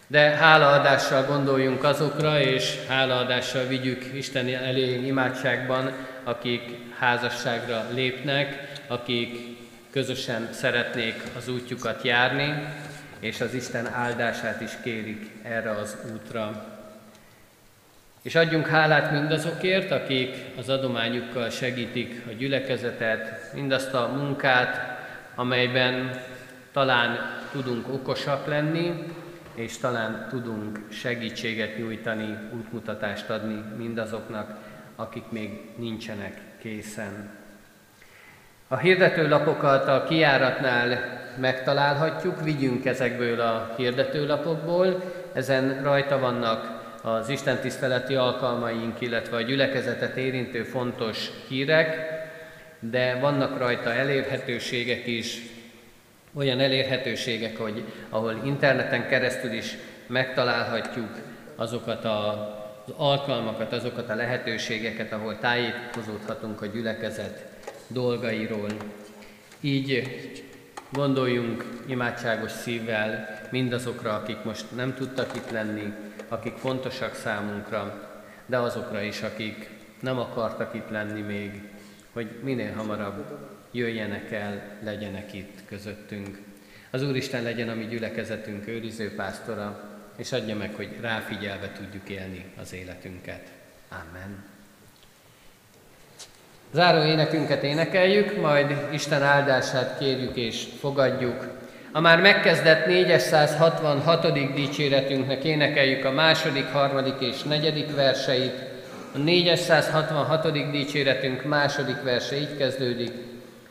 De 0.08 0.20
hálaadással 0.20 1.24
gondoljunk 1.24 1.84
azokra, 1.84 2.40
és 2.40 2.76
hálaadással 2.88 3.66
vigyük 3.66 4.06
Isten 4.14 4.48
elé 4.48 5.06
imádságban, 5.06 5.92
akik 6.24 6.62
házasságra 7.00 7.86
lépnek, 7.94 8.72
akik 8.88 9.58
közösen 9.92 10.50
szeretnék 10.52 11.22
az 11.38 11.48
útjukat 11.50 12.04
járni, 12.04 12.68
és 13.20 13.42
az 13.42 13.54
Isten 13.54 13.94
áldását 13.94 14.62
is 14.62 14.72
kérik 14.84 15.32
erre 15.44 15.72
az 15.72 15.98
útra. 16.14 16.77
És 18.28 18.36
adjunk 18.36 18.68
hálát 18.68 19.12
mindazokért, 19.12 19.92
akik 19.92 20.36
az 20.58 20.70
adományukkal 20.70 21.50
segítik 21.50 22.22
a 22.28 22.32
gyülekezetet, 22.32 23.54
mindazt 23.54 23.94
a 23.94 24.12
munkát, 24.16 25.00
amelyben 25.36 26.22
talán 26.72 27.18
tudunk 27.52 27.94
okosak 27.94 28.48
lenni, 28.48 29.06
és 29.56 29.78
talán 29.78 30.28
tudunk 30.30 30.80
segítséget 30.92 31.78
nyújtani, 31.78 32.38
útmutatást 32.54 33.30
adni 33.30 33.64
mindazoknak, 33.78 34.58
akik 34.96 35.24
még 35.30 35.62
nincsenek 35.76 36.42
készen. 36.62 37.30
A 38.68 38.78
hirdetőlapokat 38.78 39.88
a 39.88 40.04
kiáratnál 40.04 41.00
megtalálhatjuk, 41.38 42.44
vigyünk 42.44 42.86
ezekből 42.86 43.40
a 43.40 43.74
hirdetőlapokból, 43.78 45.14
ezen 45.34 45.84
rajta 45.84 46.20
vannak 46.20 46.77
az 47.16 47.30
Isten 47.30 47.60
tiszteleti 47.60 48.16
alkalmaink, 48.16 49.02
illetve 49.02 49.36
a 49.36 49.42
gyülekezetet 49.42 50.18
érintő 50.18 50.64
fontos 50.64 51.30
hírek, 51.48 51.96
de 52.80 53.20
vannak 53.20 53.58
rajta 53.58 53.94
elérhetőségek 53.94 55.08
is, 55.08 55.42
olyan 56.34 56.60
elérhetőségek, 56.60 57.58
hogy 57.58 57.84
ahol 58.10 58.42
interneten 58.44 59.08
keresztül 59.08 59.52
is 59.52 59.78
megtalálhatjuk 60.08 61.10
azokat 61.56 62.06
a, 62.06 62.30
az 62.86 62.94
alkalmakat, 62.98 63.74
azokat 63.74 64.10
a 64.10 64.16
lehetőségeket, 64.16 65.12
ahol 65.12 65.38
tájékozódhatunk 65.40 66.62
a 66.62 66.66
gyülekezet 66.66 67.46
dolgairól. 67.88 68.70
Így 69.62 70.04
gondoljunk 70.90 71.66
imádságos 71.86 72.52
szívvel 72.52 73.40
mindazokra, 73.52 74.14
akik 74.14 74.44
most 74.44 74.66
nem 74.76 74.94
tudtak 74.96 75.36
itt 75.36 75.52
lenni, 75.52 75.94
akik 76.28 76.56
fontosak 76.56 77.16
számunkra, 77.16 78.10
de 78.46 78.58
azokra 78.58 79.02
is, 79.02 79.22
akik 79.22 79.70
nem 80.02 80.20
akartak 80.20 80.74
itt 80.74 80.90
lenni 80.90 81.22
még, 81.22 81.62
hogy 82.14 82.30
minél 82.44 82.74
hamarabb 82.74 83.38
jöjjenek 83.72 84.32
el, 84.32 84.78
legyenek 84.84 85.34
itt 85.34 85.60
közöttünk. 85.68 86.38
Az 86.92 87.04
Úristen 87.04 87.44
legyen 87.44 87.70
a 87.70 87.74
mi 87.74 87.86
gyülekezetünk 87.86 88.68
őriző 88.68 89.16
pásztora, 89.16 89.90
és 90.16 90.32
adja 90.32 90.56
meg, 90.56 90.76
hogy 90.76 90.98
ráfigyelve 91.02 91.72
tudjuk 91.72 92.10
élni 92.10 92.46
az 92.62 92.74
életünket. 92.74 93.48
Amen. 93.90 94.44
Záró 96.72 97.04
énekünket 97.04 97.64
énekeljük, 97.64 98.42
majd 98.42 98.88
Isten 98.92 99.24
áldását 99.24 99.98
kérjük 100.00 100.36
és 100.36 100.68
fogadjuk. 100.80 101.48
A 101.92 102.00
már 102.00 102.22
megkezdett 102.22 102.86
466. 102.86 104.54
dicséretünknek 104.54 105.44
énekeljük 105.44 106.06
a 106.06 106.12
második, 106.12 106.66
harmadik 106.66 107.16
és 107.20 107.44
negyedik 107.44 107.96
verseit. 107.96 108.64
A 109.14 109.18
466. 109.18 110.72
dicséretünk 110.72 111.44
második 111.44 112.04
verse 112.04 112.36
így 112.36 112.58
kezdődik. 112.58 113.12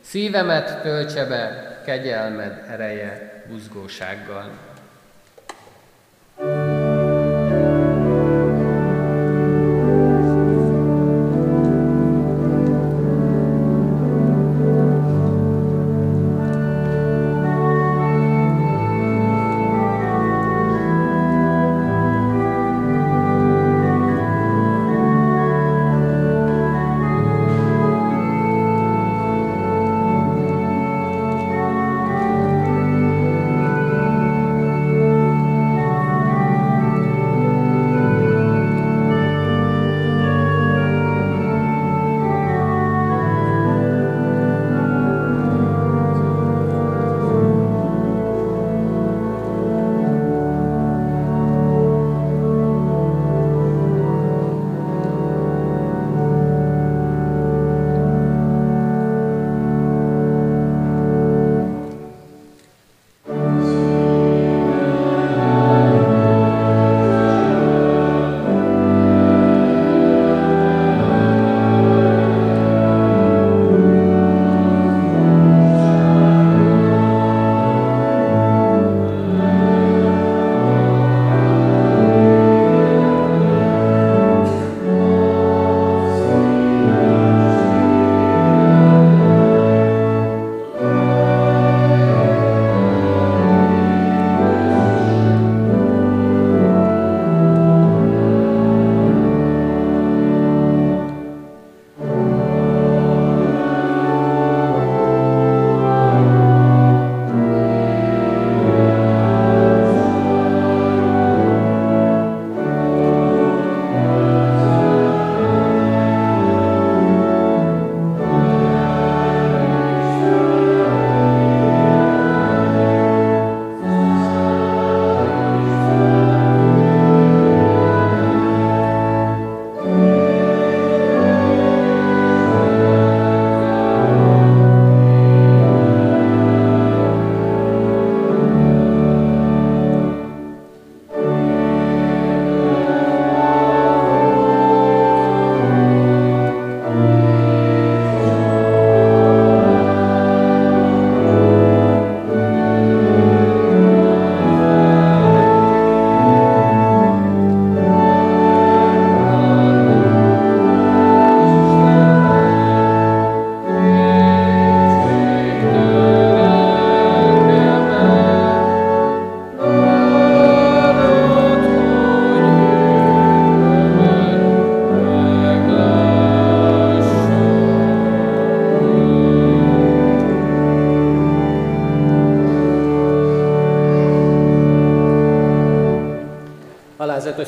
Szívemet 0.00 0.82
töltse 0.82 1.24
be 1.24 1.80
kegyelmed 1.84 2.64
ereje 2.70 3.44
buzgósággal. 3.48 4.65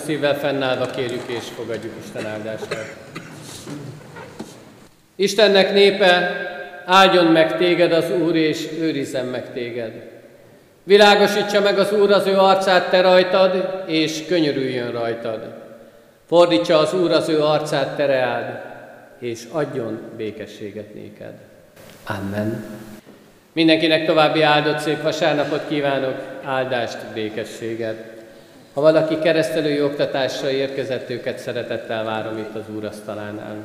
Szívvel 0.08 0.38
fennállva 0.38 0.86
kérjük 0.86 1.26
és 1.26 1.44
fogadjuk 1.56 1.92
Isten 2.04 2.26
áldását. 2.26 2.96
Istennek 5.16 5.72
népe, 5.72 6.30
áldjon 6.84 7.26
meg 7.26 7.56
téged 7.56 7.92
az 7.92 8.10
Úr, 8.10 8.36
és 8.36 8.68
őrizzen 8.78 9.26
meg 9.26 9.52
téged. 9.52 9.92
Világosítsa 10.82 11.60
meg 11.60 11.78
az 11.78 11.92
Úr 11.92 12.12
az 12.12 12.26
ő 12.26 12.36
arcát 12.38 12.90
te 12.90 13.00
rajtad, 13.00 13.84
és 13.86 14.26
könyörüljön 14.26 14.90
rajtad. 14.90 15.54
Fordítsa 16.26 16.78
az 16.78 16.94
Úr 16.94 17.12
az 17.12 17.28
ő 17.28 17.42
arcát 17.42 17.96
te 17.96 18.06
reád, 18.06 18.60
és 19.18 19.44
adjon 19.50 20.00
békességet 20.16 20.94
néked. 20.94 21.34
Amen. 22.06 22.64
Mindenkinek 23.52 24.06
további 24.06 24.42
áldott 24.42 24.78
szép 24.78 25.02
vasárnapot 25.02 25.68
kívánok, 25.68 26.16
áldást, 26.44 26.98
békességet. 27.14 28.17
Ha 28.72 28.80
valaki 28.80 29.18
keresztelői 29.18 29.82
oktatásra 29.82 30.50
érkezett, 30.50 31.10
őket 31.10 31.38
szeretettel 31.38 32.04
várom 32.04 32.38
itt 32.38 32.54
az 32.54 32.74
úrasztalánál. 32.74 33.56